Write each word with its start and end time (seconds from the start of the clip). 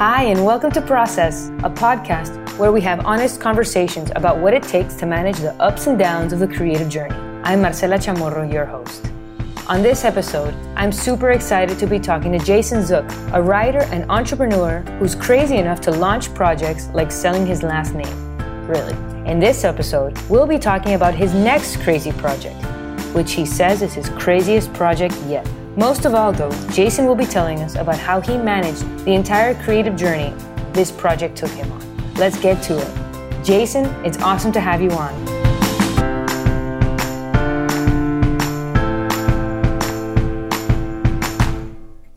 Hi, 0.00 0.22
and 0.22 0.46
welcome 0.46 0.70
to 0.70 0.80
Process, 0.80 1.50
a 1.62 1.68
podcast 1.68 2.56
where 2.56 2.72
we 2.72 2.80
have 2.80 3.04
honest 3.04 3.38
conversations 3.38 4.10
about 4.16 4.38
what 4.38 4.54
it 4.54 4.62
takes 4.62 4.94
to 4.94 5.04
manage 5.04 5.36
the 5.36 5.52
ups 5.56 5.88
and 5.88 5.98
downs 5.98 6.32
of 6.32 6.38
the 6.38 6.48
creative 6.48 6.88
journey. 6.88 7.14
I'm 7.44 7.60
Marcela 7.60 7.96
Chamorro, 7.96 8.50
your 8.50 8.64
host. 8.64 9.12
On 9.68 9.82
this 9.82 10.06
episode, 10.06 10.54
I'm 10.74 10.90
super 10.90 11.32
excited 11.32 11.78
to 11.78 11.86
be 11.86 11.98
talking 11.98 12.32
to 12.32 12.38
Jason 12.38 12.82
Zook, 12.82 13.04
a 13.34 13.42
writer 13.42 13.82
and 13.92 14.10
entrepreneur 14.10 14.80
who's 14.98 15.14
crazy 15.14 15.58
enough 15.58 15.82
to 15.82 15.90
launch 15.90 16.32
projects 16.32 16.88
like 16.94 17.12
selling 17.12 17.44
his 17.44 17.62
last 17.62 17.94
name. 17.94 18.38
Really. 18.66 18.94
In 19.30 19.38
this 19.38 19.64
episode, 19.64 20.18
we'll 20.30 20.46
be 20.46 20.58
talking 20.58 20.94
about 20.94 21.14
his 21.14 21.34
next 21.34 21.76
crazy 21.82 22.12
project, 22.12 22.56
which 23.14 23.32
he 23.32 23.44
says 23.44 23.82
is 23.82 23.92
his 23.92 24.08
craziest 24.08 24.72
project 24.72 25.14
yet. 25.26 25.46
Most 25.80 26.04
of 26.04 26.14
all, 26.14 26.30
though, 26.30 26.52
Jason 26.72 27.06
will 27.06 27.14
be 27.14 27.24
telling 27.24 27.62
us 27.62 27.74
about 27.74 27.96
how 27.98 28.20
he 28.20 28.36
managed 28.36 28.86
the 29.06 29.14
entire 29.14 29.54
creative 29.62 29.96
journey 29.96 30.34
this 30.74 30.92
project 30.92 31.38
took 31.38 31.48
him 31.52 31.72
on. 31.72 32.14
Let's 32.16 32.38
get 32.38 32.62
to 32.64 32.76
it. 32.76 33.42
Jason, 33.42 33.86
it's 34.04 34.18
awesome 34.18 34.52
to 34.52 34.60
have 34.60 34.82
you 34.82 34.90
on. 34.90 35.10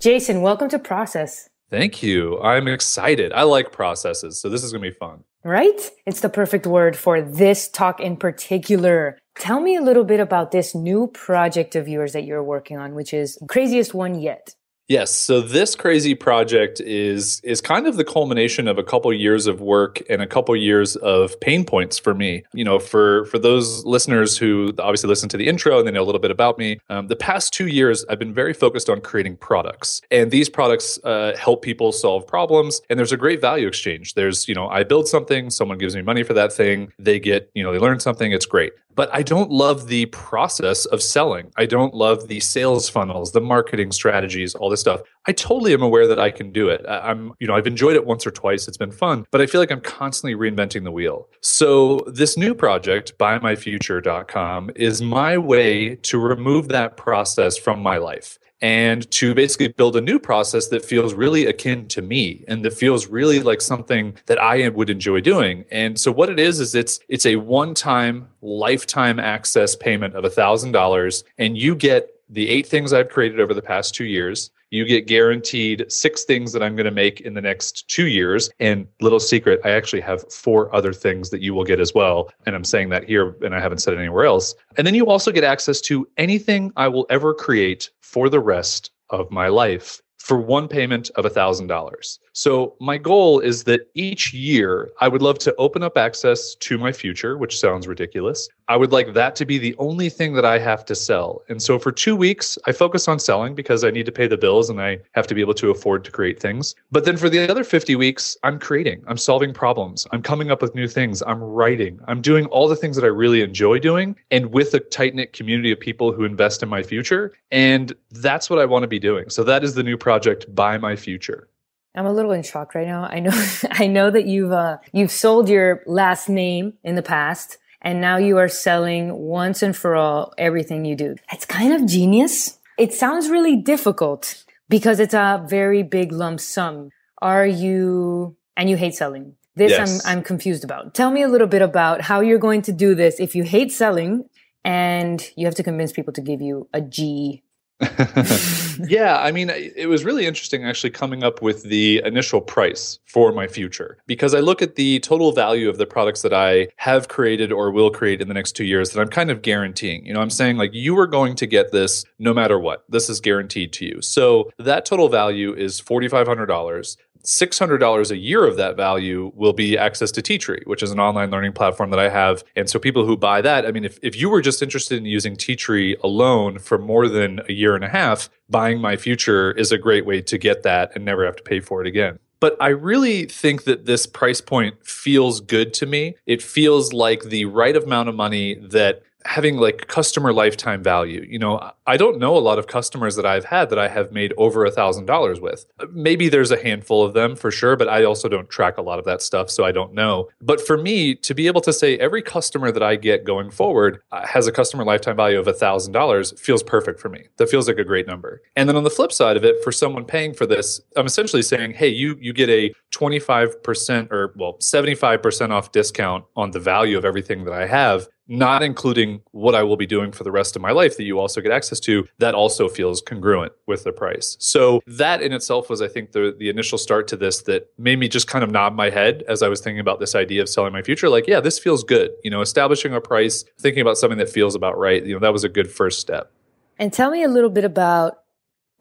Jason, 0.02 0.42
welcome 0.42 0.68
to 0.68 0.78
Process. 0.78 1.48
Thank 1.70 2.04
you. 2.04 2.42
I'm 2.42 2.68
excited. 2.68 3.32
I 3.32 3.44
like 3.44 3.72
processes, 3.72 4.42
so 4.42 4.50
this 4.50 4.62
is 4.62 4.74
going 4.74 4.84
to 4.84 4.90
be 4.90 4.94
fun. 4.94 5.24
Right? 5.46 5.90
It's 6.06 6.20
the 6.20 6.28
perfect 6.28 6.68
word 6.68 6.98
for 6.98 7.22
this 7.22 7.70
talk 7.70 8.02
in 8.02 8.18
particular. 8.18 9.18
Tell 9.40 9.60
me 9.60 9.76
a 9.76 9.82
little 9.82 10.04
bit 10.04 10.20
about 10.20 10.52
this 10.52 10.76
new 10.76 11.08
project 11.08 11.76
of 11.76 11.88
yours 11.88 12.14
that 12.14 12.24
you're 12.24 12.44
working 12.44 12.78
on, 12.78 12.94
which 12.94 13.14
is 13.14 13.38
craziest 13.48 13.94
one 13.94 14.20
yet. 14.20 14.56
Yes, 14.90 15.16
so 15.16 15.40
this 15.40 15.76
crazy 15.76 16.14
project 16.14 16.82
is 16.82 17.40
is 17.42 17.62
kind 17.62 17.88
of 17.88 17.96
the 17.96 18.04
culmination 18.04 18.68
of 18.68 18.78
a 18.78 18.84
couple 18.84 19.14
years 19.14 19.48
of 19.48 19.62
work 19.62 20.02
and 20.10 20.22
a 20.22 20.28
couple 20.28 20.54
years 20.58 20.98
of 20.98 21.40
pain 21.40 21.64
points 21.64 21.98
for 21.98 22.14
me. 22.14 22.44
You 22.54 22.66
know, 22.66 22.80
for 22.80 23.24
for 23.26 23.40
those 23.40 23.86
listeners 23.86 24.38
who 24.38 24.74
obviously 24.80 25.08
listen 25.08 25.30
to 25.30 25.38
the 25.38 25.48
intro 25.48 25.80
and 25.80 25.88
they 25.88 25.92
know 25.92 26.04
a 26.04 26.06
little 26.06 26.20
bit 26.20 26.32
about 26.32 26.58
me, 26.58 26.80
um, 26.90 27.08
the 27.08 27.16
past 27.16 27.54
two 27.54 27.68
years 27.68 28.04
I've 28.10 28.20
been 28.20 28.34
very 28.34 28.54
focused 28.54 28.90
on 28.90 29.00
creating 29.00 29.38
products, 29.38 30.02
and 30.12 30.32
these 30.32 30.50
products 30.50 31.00
uh, 31.06 31.34
help 31.40 31.62
people 31.62 31.94
solve 31.94 32.28
problems. 32.28 32.82
And 32.90 33.00
there's 33.00 33.14
a 33.14 33.18
great 33.18 33.40
value 33.40 33.68
exchange. 33.68 34.16
There's 34.16 34.50
you 34.50 34.54
know 34.54 34.68
I 34.68 34.84
build 34.84 35.08
something, 35.08 35.50
someone 35.50 35.78
gives 35.78 35.96
me 35.96 36.02
money 36.02 36.24
for 36.24 36.34
that 36.34 36.52
thing, 36.52 36.92
they 37.00 37.22
get 37.22 37.50
you 37.54 37.64
know 37.64 37.72
they 37.72 37.80
learn 37.80 38.02
something, 38.02 38.34
it's 38.34 38.46
great 38.46 38.74
but 38.96 39.10
I 39.14 39.24
don't 39.24 39.52
love 39.52 39.88
the 39.88 40.06
process 40.08 40.86
of 40.86 41.02
selling. 41.02 41.52
I 41.58 41.66
don't 41.66 41.94
love 41.94 42.28
the 42.28 42.40
sales 42.40 42.90
funnels, 42.90 43.32
the 43.32 43.42
marketing 43.42 43.92
strategies, 43.92 44.56
all 44.56 44.70
this 44.70 44.82
stuff. 44.82 45.02
I 45.28 45.32
totally 45.32 45.74
am 45.74 45.82
aware 45.82 46.08
that 46.08 46.20
I 46.20 46.32
can 46.32 46.52
do 46.52 46.70
it. 46.70 46.86
I'm, 46.88 47.34
you 47.40 47.48
know, 47.48 47.56
I've 47.56 47.68
enjoyed 47.68 47.96
it 47.96 48.06
once 48.06 48.28
or 48.28 48.32
twice. 48.32 48.68
It's 48.68 48.78
been 48.78 48.92
fun, 48.92 49.26
but 49.32 49.42
I 49.42 49.46
feel 49.46 49.62
like 49.62 49.72
I'm 49.72 49.82
constantly 49.82 50.36
reinventing 50.36 50.84
the 50.84 50.92
wheel. 50.92 51.28
So 51.42 52.00
this 52.08 52.38
new 52.38 52.54
project, 52.54 53.18
buymyfuture.com, 53.18 54.72
is 54.76 55.02
my 55.02 55.38
way 55.38 55.96
to 55.96 56.20
remove 56.20 56.68
that 56.70 56.98
process 56.98 57.58
from 57.58 57.82
my 57.82 57.98
life 57.98 58.38
and 58.64 59.12
to 59.12 59.36
basically 59.36 59.68
build 59.68 59.98
a 59.98 60.02
new 60.02 60.18
process 60.18 60.70
that 60.70 60.86
feels 60.86 61.14
really 61.14 61.46
akin 61.46 61.86
to 61.90 62.02
me 62.02 62.46
and 62.48 62.64
that 62.64 62.72
feels 62.72 63.08
really 63.08 63.42
like 63.42 63.60
something 63.60 64.18
that 64.28 64.42
I 64.42 64.70
would 64.70 64.90
enjoy 64.90 65.20
doing. 65.20 65.66
And 65.70 66.00
so 66.00 66.14
what 66.14 66.30
it 66.30 66.40
is 66.40 66.62
is 66.62 66.74
it's 66.74 67.02
it's 67.10 67.26
a 67.26 67.36
one-time 67.36 68.30
lifetime 68.42 69.20
access 69.20 69.76
payment 69.76 70.16
of 70.16 70.24
$1000 70.24 71.24
and 71.38 71.58
you 71.58 71.76
get 71.76 72.08
the 72.30 72.50
eight 72.50 72.66
things 72.66 72.94
I've 72.94 73.10
created 73.10 73.42
over 73.42 73.54
the 73.54 73.62
past 73.62 73.96
2 73.96 74.06
years 74.06 74.50
you 74.74 74.86
get 74.86 75.06
guaranteed 75.06 75.86
six 75.88 76.24
things 76.24 76.52
that 76.52 76.64
I'm 76.64 76.76
going 76.76 76.86
to 76.86 76.92
make 76.92 77.22
in 77.22 77.36
the 77.36 77.42
next 77.42 77.88
two 77.88 78.08
years. 78.08 78.50
And 78.60 78.88
little 79.02 79.20
secret, 79.20 79.62
I 79.64 79.70
actually 79.70 80.02
have 80.02 80.30
four 80.34 80.74
other 80.76 80.92
things 80.92 81.30
that 81.30 81.42
you 81.42 81.54
will 81.54 81.64
get 81.64 81.80
as 81.80 81.94
well. 81.94 82.32
And 82.48 82.56
I'm 82.56 82.64
saying 82.64 82.90
that 82.90 83.04
here 83.04 83.36
and 83.42 83.54
I 83.54 83.60
haven't 83.60 83.80
said 83.80 83.94
it 83.94 84.00
anywhere 84.00 84.26
else. 84.26 84.56
And 84.76 84.88
then 84.88 84.96
you 84.96 85.06
also 85.06 85.32
get 85.32 85.44
access 85.44 85.80
to 85.82 86.08
anything 86.18 86.74
I 86.76 86.88
will 86.88 87.06
ever 87.12 87.36
create 87.36 87.92
for 88.02 88.30
the 88.30 88.40
rest 88.40 88.90
of 89.12 89.30
my 89.30 89.48
life 89.48 90.02
for 90.18 90.38
one 90.38 90.70
payment 90.70 91.12
of 91.18 91.26
$1,000. 91.26 92.18
So, 92.32 92.76
my 92.80 92.98
goal 92.98 93.42
is 93.42 93.66
that 93.66 93.92
each 93.94 94.34
year 94.34 94.90
I 95.02 95.10
would 95.10 95.22
love 95.22 95.38
to 95.40 95.54
open 95.56 95.84
up 95.84 95.98
access 95.98 96.56
to 96.56 96.78
my 96.78 96.94
future, 96.94 97.38
which 97.38 97.60
sounds 97.60 97.88
ridiculous. 97.88 98.48
I 98.70 98.78
would 98.78 98.92
like 98.92 99.14
that 99.14 99.36
to 99.36 99.46
be 99.46 99.58
the 99.58 99.76
only 99.78 100.10
thing 100.10 100.34
that 100.34 100.46
I 100.46 100.58
have 100.58 100.86
to 100.86 100.96
sell. 100.96 101.44
And 101.50 101.62
so, 101.62 101.78
for 101.78 101.92
two 101.92 102.16
weeks, 102.16 102.58
I 102.66 102.72
focus 102.72 103.08
on 103.08 103.20
selling 103.20 103.56
because 103.56 103.84
I 103.84 103.92
need 103.92 104.06
to 104.06 104.12
pay 104.12 104.26
the 104.26 104.38
bills 104.38 104.70
and 104.70 104.82
I 104.82 105.00
have 105.12 105.28
to 105.28 105.36
be 105.36 105.42
able 105.42 105.54
to 105.56 105.70
afford 105.70 106.06
to 106.06 106.12
create 106.12 106.40
things. 106.40 106.74
But 106.92 107.04
then 107.04 107.18
for 107.18 107.30
the 107.30 107.50
other 107.50 107.64
50 107.64 107.96
weeks, 107.96 108.38
I'm 108.44 108.60
creating, 108.60 109.04
I'm 109.08 109.18
solving 109.18 109.54
problems, 109.54 110.08
I'm 110.12 110.22
coming 110.22 110.50
up 110.50 110.62
with 110.62 110.76
new 110.76 110.88
things, 110.88 111.22
I'm 111.24 111.42
writing, 111.42 112.00
I'm 112.08 112.22
doing 112.22 112.46
all 112.48 112.68
the 112.68 112.76
things 112.76 112.96
that 112.96 113.04
I 113.04 113.10
really 113.10 113.42
enjoy 113.42 113.80
doing 113.80 114.16
and 114.32 114.54
with 114.54 114.74
a 114.74 114.80
tight 114.80 115.14
knit 115.14 115.34
community 115.34 115.72
of 115.72 115.80
people 115.80 116.14
who 116.14 116.24
invest 116.24 116.64
in 116.64 116.70
my 116.70 116.84
future. 116.84 117.34
And 117.52 117.94
that's 118.12 118.50
what 118.50 118.60
I 118.60 118.66
want 118.66 118.84
to 118.84 118.88
be 118.88 119.00
doing. 119.00 119.30
So, 119.30 119.44
that 119.44 119.64
is 119.64 119.76
the 119.76 119.84
new 119.84 119.98
project, 119.98 120.54
Buy 120.56 120.78
My 120.78 120.96
Future. 120.96 121.50
I'm 121.96 122.06
a 122.06 122.14
little 122.14 122.32
in 122.32 122.42
shock 122.42 122.74
right 122.74 122.88
now. 122.88 123.04
I 123.04 123.20
know, 123.20 123.32
I 123.72 123.88
know 123.88 124.10
that 124.10 124.26
you've, 124.26 124.52
uh, 124.52 124.78
you've 124.94 125.12
sold 125.12 125.50
your 125.50 125.84
last 125.86 126.30
name 126.30 126.74
in 126.84 126.96
the 126.96 127.04
past 127.04 127.58
and 127.84 128.00
now 128.00 128.18
you 128.18 128.38
are 128.38 128.48
selling 128.48 129.14
once 129.14 129.62
and 129.62 129.76
for 129.76 129.96
all 129.96 130.34
everything 130.38 130.86
you 130.86 130.96
do. 130.96 131.16
It's 131.32 131.46
kind 131.46 131.74
of 131.74 131.86
genius. 131.86 132.58
It 132.78 132.94
sounds 132.94 133.30
really 133.30 133.58
difficult 133.58 134.44
because 134.70 135.00
it's 135.00 135.14
a 135.14 135.46
very 135.48 135.84
big 135.84 136.12
lump 136.12 136.40
sum. 136.40 136.90
Are 137.22 137.46
you, 137.46 138.36
and 138.58 138.70
you 138.70 138.78
hate 138.78 138.96
selling. 138.96 139.36
This 139.56 139.72
yes. 139.72 140.06
I'm, 140.06 140.18
I'm 140.18 140.24
confused 140.24 140.64
about. 140.64 140.96
Tell 140.96 141.12
me 141.12 141.22
a 141.22 141.28
little 141.28 141.48
bit 141.48 141.62
about 141.62 142.02
how 142.02 142.22
you're 142.22 142.40
going 142.40 142.64
to 142.64 142.72
do 142.72 142.96
this 142.96 143.20
if 143.20 143.36
you 143.36 143.44
hate 143.44 143.72
selling 143.72 144.28
and 144.66 145.24
you 145.36 145.46
have 145.46 145.56
to 145.56 145.64
convince 145.64 145.92
people 145.92 146.14
to 146.14 146.22
give 146.22 146.42
you 146.42 146.68
a 146.74 146.82
G 146.82 147.44
yeah, 148.88 149.18
I 149.20 149.32
mean, 149.32 149.50
it 149.50 149.90
was 149.90 150.06
really 150.06 150.26
interesting 150.26 150.66
actually 150.66 150.92
coming 150.92 151.24
up 151.24 151.42
with 151.42 151.64
the 151.64 152.02
initial 152.06 152.42
price 152.42 153.00
for 153.06 153.32
my 153.32 153.48
future 153.48 153.98
because 154.08 154.34
I 154.34 154.40
look 154.40 154.62
at 154.62 154.76
the 154.76 155.00
total 155.00 155.32
value 155.32 155.70
of 155.70 155.78
the 155.78 155.86
products 155.86 156.22
that 156.22 156.34
I 156.34 156.68
have 156.78 157.08
created 157.08 157.52
or 157.52 157.72
will 157.72 157.92
create 157.92 158.22
in 158.22 158.28
the 158.28 158.34
next 158.34 158.54
two 158.54 158.64
years 158.64 158.92
that 158.92 159.02
I'm 159.02 159.10
kind 159.10 159.32
of 159.32 159.42
guaranteeing. 159.42 160.06
You 160.06 160.14
know, 160.14 160.22
I'm 160.22 160.30
saying 160.30 160.58
like 160.58 160.74
you 160.74 160.98
are 161.00 161.08
going 161.08 161.36
to 161.36 161.46
get 161.46 161.72
this 161.72 162.06
no 162.20 162.34
matter 162.34 162.60
what. 162.60 162.84
This 162.90 163.10
is 163.10 163.20
guaranteed 163.20 163.74
to 163.74 163.86
you. 163.86 164.02
So 164.02 164.52
that 164.60 164.86
total 164.86 165.10
value 165.10 165.54
is 165.54 165.82
$4,500. 165.82 166.98
$600 167.24 168.12
a 168.12 168.18
year 168.18 168.46
of 168.46 168.58
that 168.58 168.76
value 168.76 169.32
will 169.36 169.54
be 169.54 169.78
access 169.78 170.12
to 170.12 170.22
Teachery, 170.22 170.66
which 170.68 170.84
is 170.84 170.92
an 170.92 171.00
online 171.00 171.32
learning 171.32 171.54
platform 171.54 171.90
that 171.92 172.00
I 172.00 172.10
have. 172.10 172.44
And 172.56 172.70
so 172.70 172.80
people 172.80 173.06
who 173.06 173.16
buy 173.16 173.42
that, 173.42 173.66
I 173.66 173.72
mean, 173.72 173.86
if, 173.86 173.98
if 174.02 174.16
you 174.18 174.30
were 174.30 174.42
just 174.42 174.62
interested 174.62 174.98
in 174.98 175.06
using 175.06 175.36
Teachery 175.36 175.96
alone 176.04 176.60
for 176.60 176.78
more 176.78 177.08
than 177.08 177.40
a 177.48 177.54
year 177.54 177.73
and 177.76 177.84
a 177.84 177.90
half, 177.90 178.30
buying 178.50 178.80
my 178.80 178.96
future 178.98 179.52
is 179.52 179.72
a 179.72 179.78
great 179.78 180.06
way 180.06 180.22
to 180.22 180.38
get 180.38 180.64
that 180.64 180.92
and 180.96 181.06
never 181.06 181.26
have 181.26 181.36
to 181.38 181.44
pay 181.44 181.60
for 181.60 181.82
it 181.82 181.88
again. 181.88 182.20
But 182.40 182.58
I 182.60 182.70
really 182.70 183.26
think 183.26 183.64
that 183.64 183.86
this 183.86 184.06
price 184.06 184.42
point 184.42 184.86
feels 184.86 185.40
good 185.40 185.74
to 185.76 185.86
me. 185.86 186.18
It 186.26 186.42
feels 186.42 186.92
like 186.92 187.24
the 187.24 187.46
right 187.46 187.76
amount 187.76 188.10
of 188.10 188.16
money 188.16 188.56
that 188.56 189.02
having 189.26 189.58
like 189.58 189.88
customer 189.88 190.34
lifetime 190.34 190.84
value. 190.84 191.26
You 191.28 191.40
know, 191.40 191.72
I 191.88 191.98
don't 191.98 192.20
know 192.20 192.36
a 192.38 192.40
lot 192.40 192.60
of 192.60 192.68
customers 192.68 193.16
that 193.16 193.26
I've 193.26 193.46
had 193.46 193.70
that 193.70 193.80
I 193.80 193.88
have 193.88 194.12
made 194.12 194.34
over 194.38 194.66
a 194.66 194.72
thousand 194.72 195.06
dollars 195.06 195.40
with. 195.40 195.66
Maybe 195.92 196.30
there's 196.30 196.52
a 196.52 196.62
handful 196.62 197.04
of 197.04 197.14
them 197.14 197.36
for 197.36 197.52
sure, 197.52 197.76
but 197.76 197.88
I 197.88 198.04
also 198.04 198.28
don't 198.28 198.50
track 198.50 198.78
a 198.78 198.82
lot 198.82 199.00
of 199.00 199.06
that 199.06 199.22
stuff, 199.22 199.50
so 199.50 199.64
I 199.64 199.72
don't 199.72 199.94
know. 199.94 200.30
But 200.42 200.66
for 200.66 200.78
me, 200.78 201.16
to 201.16 201.34
be 201.34 201.48
able 201.48 201.62
to 201.62 201.74
say 201.74 201.98
every 201.98 202.22
customer 202.22 202.72
that 202.72 202.84
I 202.84 202.96
get 202.96 203.24
going 203.24 203.52
forward 203.52 204.02
uh, 204.12 204.26
has 204.26 204.48
a 204.48 204.52
customer 204.52 204.84
lifetime 204.84 205.16
value 205.16 205.40
of 205.40 205.48
a 205.48 205.54
thousand 205.54 205.94
dollars 205.94 206.34
feels 206.40 206.64
perfect 206.64 207.00
for 207.00 207.10
me. 207.10 207.26
That 207.38 207.50
feels 207.50 207.68
like 207.68 207.78
a 207.78 207.84
great 207.84 208.08
number. 208.08 208.42
And 208.56 208.68
then 208.68 208.76
on 208.76 208.84
the 208.84 208.90
flip 208.90 209.12
side 209.12 209.38
of 209.38 209.44
it, 209.44 209.64
for 209.64 209.72
someone 209.72 210.06
paying 210.06 210.34
for 210.34 210.46
this, 210.46 210.82
I'm 210.96 211.06
essentially 211.06 211.42
saying, 211.42 211.72
hey, 211.72 211.90
you 211.90 212.18
you 212.20 212.34
get 212.34 212.50
a 212.50 212.74
25% 212.94 214.12
or 214.12 214.34
well 214.38 214.54
75% 214.60 215.50
off 215.52 215.72
discount 215.72 216.26
on 216.36 216.52
the 216.52 216.60
value 216.60 216.98
of 216.98 217.06
everything 217.06 217.44
that 217.46 217.54
I 217.54 217.66
have 217.66 218.08
not 218.28 218.64
including 218.64 219.22
what 219.32 219.56
I 219.56 219.64
will 219.64 219.78
be 219.78 219.86
doing 219.86 220.12
for 220.12 220.24
the 220.24 220.32
rest 220.32 220.56
of 220.56 220.62
my 220.62 220.72
life 220.72 220.98
that 220.98 221.04
you 221.04 221.20
also 221.20 221.42
get 221.42 221.52
access 221.52 221.80
to, 221.82 222.08
that 222.20 222.34
also 222.34 222.70
feels 222.70 223.02
congruent 223.02 223.54
with 223.68 223.84
the 223.84 223.92
price. 223.92 224.38
So 224.40 224.82
that 224.88 225.22
in 225.22 225.34
itself 225.34 225.70
was, 225.70 225.82
I 225.82 225.88
think, 225.88 226.12
the 226.12 226.36
the 226.38 226.50
initial 226.50 226.78
start 226.78 227.08
to 227.10 227.18
this 227.18 227.42
that 227.44 227.70
made 227.78 228.00
me 228.00 228.08
just 228.08 228.28
kind 228.28 228.44
of 228.44 228.52
nod 228.52 228.76
my 228.76 228.90
head 228.90 229.24
as 229.28 229.44
I 229.44 229.48
was 229.50 229.62
thinking 229.62 229.80
about 229.80 230.00
this 230.00 230.16
idea 230.16 230.42
of 230.42 230.50
selling 230.50 230.74
my 230.74 230.82
future. 230.82 231.10
Like, 231.10 231.28
yeah, 231.28 231.40
this 231.40 231.60
feels 231.60 231.84
good. 231.84 232.12
You 232.24 232.32
know, 232.32 232.42
establishing 232.42 232.94
a 232.94 233.02
price, 233.02 233.44
thinking 233.60 233.82
about 233.82 233.98
something 233.98 234.20
that 234.20 234.30
feels 234.30 234.56
about 234.56 234.78
right. 234.78 235.06
You 235.06 235.14
know, 235.16 235.20
that 235.20 235.34
was 235.34 235.44
a 235.44 235.50
good 235.50 235.70
first 235.70 236.00
step. 236.00 236.32
And 236.80 236.92
tell 236.92 237.12
me 237.12 237.24
a 237.24 237.30
little 237.30 237.50
bit 237.50 237.66
about 237.66 238.20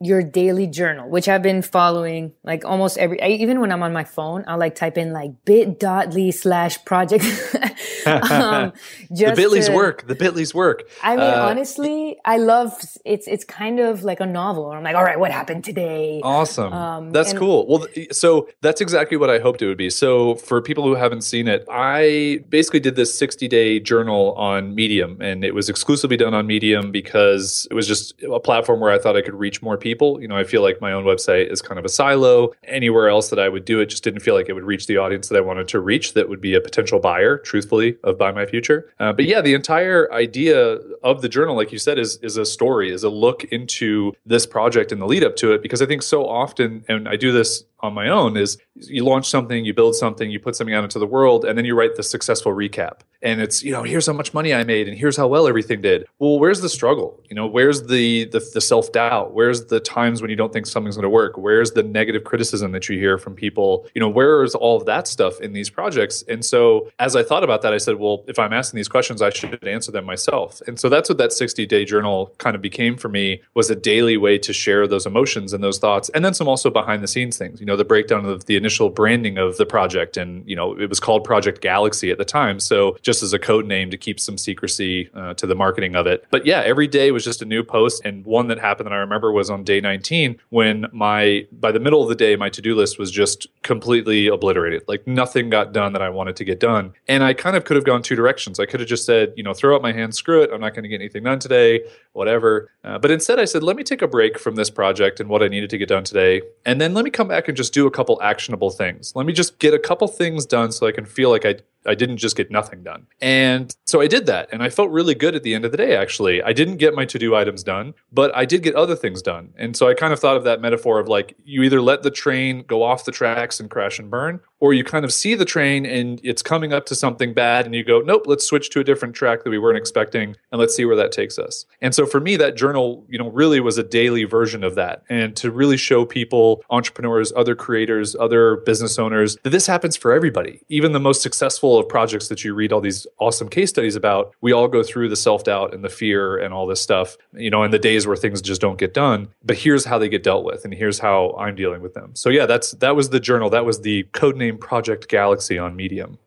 your 0.01 0.21
daily 0.21 0.67
journal, 0.67 1.09
which 1.09 1.29
I've 1.29 1.41
been 1.41 1.61
following 1.61 2.33
like 2.43 2.65
almost 2.65 2.97
every, 2.97 3.21
I, 3.21 3.29
even 3.29 3.61
when 3.61 3.71
I'm 3.71 3.83
on 3.83 3.93
my 3.93 4.03
phone, 4.03 4.43
I'll 4.47 4.57
like 4.57 4.75
type 4.75 4.97
in 4.97 5.13
like 5.13 5.31
bit.ly 5.45 6.31
slash 6.31 6.83
project 6.83 7.23
um, 8.07 8.73
the 9.09 9.33
Bitly's 9.35 9.67
to, 9.67 9.73
work. 9.73 10.07
The 10.07 10.15
Bitly's 10.15 10.53
work. 10.53 10.83
I 11.01 11.15
mean, 11.15 11.25
uh, 11.25 11.45
honestly, 11.49 12.17
I 12.25 12.37
love 12.37 12.73
it's 13.05 13.27
it's 13.27 13.45
kind 13.45 13.79
of 13.79 14.03
like 14.03 14.19
a 14.19 14.25
novel. 14.25 14.71
I'm 14.71 14.83
like, 14.83 14.95
all 14.95 15.03
right, 15.03 15.19
what 15.19 15.31
happened 15.31 15.63
today? 15.63 16.21
Awesome. 16.23 16.73
Um, 16.73 17.11
that's 17.11 17.31
and, 17.31 17.39
cool. 17.39 17.67
Well, 17.67 17.87
so 18.11 18.49
that's 18.61 18.81
exactly 18.81 19.17
what 19.17 19.29
I 19.29 19.39
hoped 19.39 19.61
it 19.61 19.67
would 19.67 19.77
be. 19.77 19.89
So 19.89 20.35
for 20.35 20.61
people 20.61 20.83
who 20.83 20.95
haven't 20.95 21.21
seen 21.21 21.47
it, 21.47 21.65
I 21.69 22.43
basically 22.49 22.79
did 22.79 22.95
this 22.95 23.17
60 23.17 23.47
day 23.47 23.79
journal 23.79 24.33
on 24.33 24.75
Medium, 24.75 25.21
and 25.21 25.43
it 25.43 25.53
was 25.53 25.69
exclusively 25.69 26.17
done 26.17 26.33
on 26.33 26.47
Medium 26.47 26.91
because 26.91 27.67
it 27.69 27.73
was 27.73 27.87
just 27.87 28.21
a 28.23 28.39
platform 28.39 28.79
where 28.79 28.91
I 28.91 28.99
thought 28.99 29.15
I 29.15 29.21
could 29.21 29.35
reach 29.35 29.61
more 29.61 29.77
people. 29.77 30.21
You 30.21 30.27
know, 30.27 30.37
I 30.37 30.43
feel 30.43 30.61
like 30.61 30.81
my 30.81 30.91
own 30.91 31.03
website 31.03 31.51
is 31.51 31.61
kind 31.61 31.79
of 31.79 31.85
a 31.85 31.89
silo. 31.89 32.53
Anywhere 32.65 33.09
else 33.09 33.29
that 33.29 33.39
I 33.39 33.49
would 33.49 33.65
do 33.65 33.79
it 33.79 33.87
just 33.87 34.03
didn't 34.03 34.21
feel 34.21 34.35
like 34.35 34.49
it 34.49 34.53
would 34.53 34.63
reach 34.63 34.87
the 34.87 34.97
audience 34.97 35.29
that 35.29 35.37
I 35.37 35.41
wanted 35.41 35.67
to 35.69 35.79
reach. 35.79 36.13
That 36.13 36.29
would 36.29 36.41
be 36.41 36.53
a 36.55 36.61
potential 36.61 36.99
buyer, 36.99 37.37
truthfully, 37.37 37.92
of 38.03 38.17
Buy 38.17 38.31
My 38.31 38.45
Future. 38.45 38.91
Uh, 38.99 39.13
but 39.13 39.25
yeah, 39.25 39.41
the 39.41 39.53
entire 39.53 40.11
idea 40.13 40.79
of 41.03 41.21
the 41.21 41.29
journal, 41.29 41.55
like 41.55 41.71
you 41.71 41.79
said, 41.79 41.99
is 41.99 42.17
is 42.17 42.37
a 42.37 42.45
story, 42.45 42.91
is 42.91 43.03
a 43.03 43.09
look 43.09 43.43
into 43.45 44.13
this 44.25 44.45
project 44.45 44.91
and 44.91 45.01
the 45.01 45.05
lead 45.05 45.23
up 45.23 45.35
to 45.37 45.53
it. 45.53 45.61
Because 45.61 45.81
I 45.81 45.85
think 45.85 46.01
so 46.01 46.27
often, 46.27 46.85
and 46.87 47.07
I 47.07 47.15
do 47.15 47.31
this 47.31 47.65
on 47.83 47.93
my 47.93 48.07
own 48.07 48.37
is 48.37 48.57
you 48.75 49.03
launch 49.03 49.29
something, 49.29 49.63
you 49.65 49.73
build 49.73 49.95
something, 49.95 50.31
you 50.31 50.39
put 50.39 50.55
something 50.55 50.73
out 50.73 50.83
into 50.83 50.97
the 50.97 51.05
world, 51.05 51.45
and 51.45 51.57
then 51.57 51.65
you 51.65 51.75
write 51.75 51.95
the 51.95 52.01
successful 52.01 52.53
recap. 52.53 53.01
And 53.21 53.39
it's, 53.39 53.63
you 53.63 53.71
know, 53.71 53.83
here's 53.83 54.07
how 54.07 54.13
much 54.13 54.33
money 54.33 54.53
I 54.53 54.63
made 54.63 54.87
and 54.89 54.97
here's 54.97 55.15
how 55.15 55.27
well 55.27 55.47
everything 55.47 55.81
did. 55.81 56.05
Well, 56.19 56.39
where's 56.39 56.59
the 56.59 56.67
struggle? 56.67 57.21
You 57.29 57.35
know, 57.35 57.47
where's 57.47 57.83
the 57.83 58.25
the, 58.25 58.39
the 58.53 58.59
self-doubt? 58.59 59.33
Where's 59.33 59.65
the 59.65 59.79
times 59.79 60.21
when 60.21 60.29
you 60.29 60.35
don't 60.35 60.51
think 60.51 60.65
something's 60.65 60.95
gonna 60.95 61.09
work? 61.09 61.37
Where's 61.37 61.71
the 61.71 61.83
negative 61.83 62.23
criticism 62.23 62.71
that 62.71 62.89
you 62.89 62.97
hear 62.97 63.17
from 63.17 63.35
people? 63.35 63.87
You 63.93 64.01
know, 64.01 64.09
where 64.09 64.43
is 64.43 64.55
all 64.55 64.77
of 64.77 64.85
that 64.87 65.07
stuff 65.07 65.39
in 65.39 65.53
these 65.53 65.69
projects? 65.69 66.23
And 66.27 66.43
so 66.43 66.89
as 66.99 67.15
I 67.15 67.23
thought 67.23 67.43
about 67.43 67.61
that, 67.61 67.73
I 67.73 67.77
said, 67.77 67.95
well, 67.95 68.23
if 68.27 68.39
I'm 68.39 68.51
asking 68.51 68.77
these 68.77 68.89
questions, 68.89 69.21
I 69.21 69.29
should 69.29 69.65
answer 69.67 69.91
them 69.91 70.05
myself. 70.05 70.61
And 70.67 70.79
so 70.79 70.89
that's 70.89 71.09
what 71.09 71.17
that 71.17 71.29
60-day 71.29 71.85
journal 71.85 72.33
kind 72.39 72.55
of 72.55 72.61
became 72.61 72.97
for 72.97 73.09
me 73.09 73.41
was 73.53 73.69
a 73.69 73.75
daily 73.75 74.17
way 74.17 74.37
to 74.39 74.51
share 74.51 74.85
those 74.87 75.05
emotions 75.05 75.53
and 75.53 75.63
those 75.63 75.79
thoughts. 75.79 76.09
And 76.09 76.25
then 76.25 76.33
some 76.33 76.47
also 76.47 76.69
behind 76.69 77.03
the 77.03 77.07
scenes 77.07 77.37
things. 77.37 77.59
You 77.59 77.65
know, 77.65 77.72
know 77.73 77.77
the 77.77 77.85
breakdown 77.85 78.25
of 78.25 78.45
the 78.45 78.55
initial 78.55 78.89
branding 78.89 79.37
of 79.37 79.57
the 79.57 79.65
project. 79.65 80.17
And 80.17 80.47
you 80.47 80.55
know 80.55 80.79
it 80.79 80.89
was 80.89 80.99
called 80.99 81.23
project 81.23 81.61
galaxy 81.61 82.11
at 82.11 82.17
the 82.17 82.25
time. 82.25 82.59
So 82.59 82.97
just 83.01 83.23
as 83.23 83.33
a 83.33 83.39
code 83.39 83.65
name 83.65 83.89
to 83.91 83.97
keep 83.97 84.19
some 84.19 84.37
secrecy 84.37 85.09
uh, 85.13 85.33
to 85.35 85.47
the 85.47 85.55
marketing 85.55 85.95
of 85.95 86.07
it. 86.07 86.25
But 86.29 86.45
yeah 86.45 86.61
every 86.61 86.87
day 86.87 87.11
was 87.11 87.23
just 87.23 87.41
a 87.41 87.45
new 87.45 87.63
post. 87.63 88.01
And 88.05 88.25
one 88.25 88.47
that 88.47 88.59
happened 88.59 88.87
that 88.87 88.93
i 88.93 88.97
remember 88.97 89.31
was 89.31 89.49
on 89.49 89.63
day 89.63 89.81
19 89.81 90.39
when 90.49 90.85
my 90.91 91.47
by 91.51 91.71
the 91.71 91.79
middle 91.79 92.01
of 92.03 92.09
the 92.09 92.15
day 92.15 92.35
my 92.35 92.49
to-do 92.49 92.75
list 92.75 92.99
was 92.99 93.11
just 93.11 93.47
completely 93.63 94.27
obliterated. 94.27 94.83
Like 94.87 95.07
nothing 95.07 95.49
got 95.49 95.73
done 95.73 95.93
that 95.93 96.01
i 96.01 96.09
wanted 96.09 96.35
to 96.37 96.45
get 96.45 96.59
done. 96.59 96.93
And 97.07 97.23
i 97.23 97.33
kind 97.33 97.55
of 97.55 97.65
could 97.65 97.75
have 97.75 97.85
gone 97.85 98.01
two 98.01 98.15
directions. 98.15 98.59
I 98.59 98.65
could 98.65 98.79
have 98.79 98.89
just 98.89 99.05
said 99.05 99.33
you 99.35 99.43
know 99.43 99.53
throw 99.53 99.75
up 99.75 99.81
my 99.81 99.93
hands 99.93 100.17
screw 100.17 100.41
it. 100.43 100.51
I'm 100.53 100.61
not 100.61 100.73
going 100.73 100.83
to 100.83 100.89
get 100.89 101.01
anything 101.01 101.23
done 101.23 101.39
today 101.39 101.81
whatever. 102.13 102.69
Uh, 102.83 102.99
but 102.99 103.09
instead 103.09 103.39
i 103.39 103.45
said 103.45 103.63
let 103.63 103.75
me 103.75 103.83
take 103.83 104.01
a 104.01 104.07
break 104.07 104.37
from 104.37 104.55
this 104.55 104.69
project 104.69 105.19
and 105.19 105.29
what 105.29 105.41
i 105.41 105.47
needed 105.47 105.69
to 105.69 105.77
get 105.77 105.89
done 105.89 106.03
today. 106.03 106.41
And 106.65 106.79
then 106.79 106.93
let 106.93 107.05
me 107.05 107.11
come 107.11 107.27
back 107.27 107.47
and 107.47 107.57
just 107.57 107.62
just 107.63 107.73
do 107.73 107.87
a 107.87 107.91
couple 107.91 108.21
actionable 108.21 108.69
things. 108.69 109.13
Let 109.15 109.25
me 109.25 109.31
just 109.31 109.57
get 109.59 109.73
a 109.73 109.79
couple 109.79 110.07
things 110.09 110.45
done 110.45 110.73
so 110.73 110.85
I 110.85 110.91
can 110.91 111.05
feel 111.05 111.29
like 111.29 111.45
I 111.45 111.55
I 111.85 111.95
didn't 111.95 112.17
just 112.17 112.35
get 112.35 112.51
nothing 112.51 112.83
done. 112.83 113.07
And 113.21 113.75
so 113.85 114.01
I 114.01 114.07
did 114.07 114.25
that. 114.27 114.49
And 114.51 114.63
I 114.63 114.69
felt 114.69 114.89
really 114.91 115.15
good 115.15 115.35
at 115.35 115.43
the 115.43 115.53
end 115.53 115.65
of 115.65 115.71
the 115.71 115.77
day, 115.77 115.95
actually. 115.95 116.41
I 116.41 116.53
didn't 116.53 116.77
get 116.77 116.93
my 116.93 117.05
to 117.05 117.19
do 117.19 117.35
items 117.35 117.63
done, 117.63 117.93
but 118.11 118.35
I 118.35 118.45
did 118.45 118.63
get 118.63 118.75
other 118.75 118.95
things 118.95 119.21
done. 119.21 119.53
And 119.57 119.75
so 119.75 119.87
I 119.87 119.93
kind 119.93 120.13
of 120.13 120.19
thought 120.19 120.37
of 120.37 120.43
that 120.45 120.61
metaphor 120.61 120.99
of 120.99 121.07
like 121.07 121.35
you 121.43 121.63
either 121.63 121.81
let 121.81 122.03
the 122.03 122.11
train 122.11 122.63
go 122.67 122.83
off 122.83 123.05
the 123.05 123.11
tracks 123.11 123.59
and 123.59 123.69
crash 123.69 123.99
and 123.99 124.09
burn, 124.09 124.39
or 124.59 124.73
you 124.73 124.83
kind 124.83 125.03
of 125.03 125.11
see 125.11 125.35
the 125.35 125.45
train 125.45 125.85
and 125.85 126.21
it's 126.23 126.41
coming 126.41 126.71
up 126.71 126.85
to 126.85 126.95
something 126.95 127.33
bad 127.33 127.65
and 127.65 127.75
you 127.75 127.83
go, 127.83 127.99
nope, 127.99 128.23
let's 128.25 128.45
switch 128.45 128.69
to 128.69 128.79
a 128.79 128.83
different 128.83 129.13
track 129.13 129.43
that 129.43 129.49
we 129.49 129.59
weren't 129.59 129.77
expecting 129.77 130.35
and 130.51 130.59
let's 130.59 130.75
see 130.75 130.85
where 130.85 130.95
that 130.95 131.11
takes 131.11 131.37
us. 131.37 131.65
And 131.81 131.93
so 131.93 132.05
for 132.05 132.19
me, 132.19 132.37
that 132.37 132.55
journal, 132.55 133.05
you 133.09 133.19
know, 133.19 133.29
really 133.29 133.59
was 133.59 133.77
a 133.77 133.83
daily 133.83 134.23
version 134.23 134.63
of 134.63 134.75
that. 134.75 135.03
And 135.09 135.35
to 135.35 135.51
really 135.51 135.75
show 135.75 136.05
people, 136.05 136.63
entrepreneurs, 136.69 137.33
other 137.35 137.55
creators, 137.55 138.15
other 138.15 138.57
business 138.57 138.97
owners, 138.97 139.37
that 139.43 139.49
this 139.49 139.67
happens 139.67 139.97
for 139.97 140.13
everybody. 140.13 140.61
Even 140.69 140.93
the 140.93 140.99
most 140.99 141.21
successful 141.21 141.72
of 141.79 141.87
projects 141.87 142.27
that 142.29 142.43
you 142.43 142.53
read 142.53 142.71
all 142.71 142.81
these 142.81 143.07
awesome 143.19 143.49
case 143.49 143.69
studies 143.69 143.95
about, 143.95 144.33
we 144.41 144.51
all 144.51 144.67
go 144.67 144.83
through 144.83 145.09
the 145.09 145.15
self 145.15 145.43
doubt 145.43 145.73
and 145.73 145.83
the 145.83 145.89
fear 145.89 146.37
and 146.37 146.53
all 146.53 146.67
this 146.67 146.81
stuff, 146.81 147.17
you 147.33 147.49
know, 147.49 147.63
and 147.63 147.73
the 147.73 147.79
days 147.79 148.07
where 148.07 148.15
things 148.15 148.41
just 148.41 148.61
don't 148.61 148.77
get 148.77 148.93
done. 148.93 149.29
But 149.43 149.57
here's 149.57 149.85
how 149.85 149.97
they 149.97 150.09
get 150.09 150.23
dealt 150.23 150.45
with, 150.45 150.65
and 150.65 150.73
here's 150.73 150.99
how 150.99 151.35
I'm 151.39 151.55
dealing 151.55 151.81
with 151.81 151.93
them. 151.93 152.15
So 152.15 152.29
yeah, 152.29 152.45
that's 152.45 152.71
that 152.73 152.95
was 152.95 153.09
the 153.09 153.19
journal. 153.19 153.49
That 153.49 153.65
was 153.65 153.81
the 153.81 154.03
codename 154.13 154.59
Project 154.59 155.07
Galaxy 155.07 155.57
on 155.57 155.75
Medium. 155.75 156.17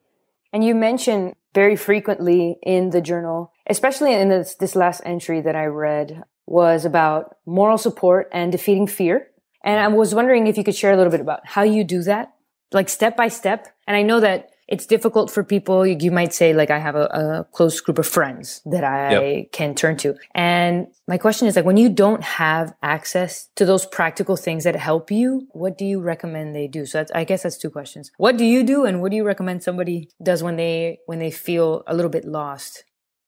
And 0.52 0.64
you 0.64 0.74
mentioned 0.74 1.34
very 1.54 1.76
frequently 1.76 2.58
in 2.62 2.90
the 2.90 3.00
journal, 3.00 3.52
especially 3.66 4.14
in 4.14 4.28
this, 4.28 4.54
this 4.56 4.76
last 4.76 5.00
entry 5.04 5.40
that 5.40 5.56
I 5.56 5.66
read, 5.66 6.22
was 6.46 6.84
about 6.84 7.36
moral 7.44 7.78
support 7.78 8.28
and 8.32 8.52
defeating 8.52 8.86
fear. 8.86 9.28
And 9.64 9.80
I 9.80 9.88
was 9.88 10.14
wondering 10.14 10.46
if 10.46 10.56
you 10.56 10.64
could 10.64 10.76
share 10.76 10.92
a 10.92 10.96
little 10.96 11.10
bit 11.10 11.20
about 11.20 11.46
how 11.46 11.62
you 11.62 11.82
do 11.82 12.02
that, 12.04 12.34
like 12.72 12.88
step 12.88 13.16
by 13.16 13.28
step. 13.28 13.68
And 13.86 13.96
I 13.96 14.02
know 14.02 14.20
that 14.20 14.50
it's 14.68 14.86
difficult 14.86 15.30
for 15.30 15.44
people. 15.44 15.86
You 15.86 16.10
might 16.10 16.32
say, 16.32 16.52
like, 16.52 16.70
I 16.70 16.78
have 16.78 16.96
a, 16.96 17.04
a 17.04 17.44
close 17.52 17.80
group 17.80 17.98
of 17.98 18.06
friends 18.06 18.62
that 18.66 18.84
I 18.84 19.10
yep. 19.10 19.52
can 19.52 19.74
turn 19.74 19.96
to. 19.98 20.16
And 20.34 20.88
my 21.06 21.18
question 21.18 21.46
is, 21.46 21.56
like, 21.56 21.64
when 21.64 21.76
you 21.76 21.88
don't 21.88 22.22
have 22.22 22.74
access 22.82 23.48
to 23.56 23.64
those 23.64 23.86
practical 23.86 24.36
things 24.36 24.64
that 24.64 24.74
help 24.74 25.10
you, 25.10 25.46
what 25.52 25.78
do 25.78 25.84
you 25.84 26.00
recommend 26.00 26.54
they 26.54 26.66
do? 26.66 26.84
So 26.86 27.04
I 27.14 27.24
guess 27.24 27.44
that's 27.44 27.58
two 27.58 27.70
questions. 27.70 28.10
What 28.16 28.36
do 28.36 28.44
you 28.44 28.64
do, 28.64 28.84
and 28.84 29.00
what 29.00 29.10
do 29.10 29.16
you 29.16 29.24
recommend 29.24 29.62
somebody 29.62 30.08
does 30.22 30.42
when 30.42 30.56
they 30.56 30.98
when 31.06 31.18
they 31.18 31.30
feel 31.30 31.84
a 31.86 31.94
little 31.94 32.10
bit 32.10 32.24
lost? 32.24 32.84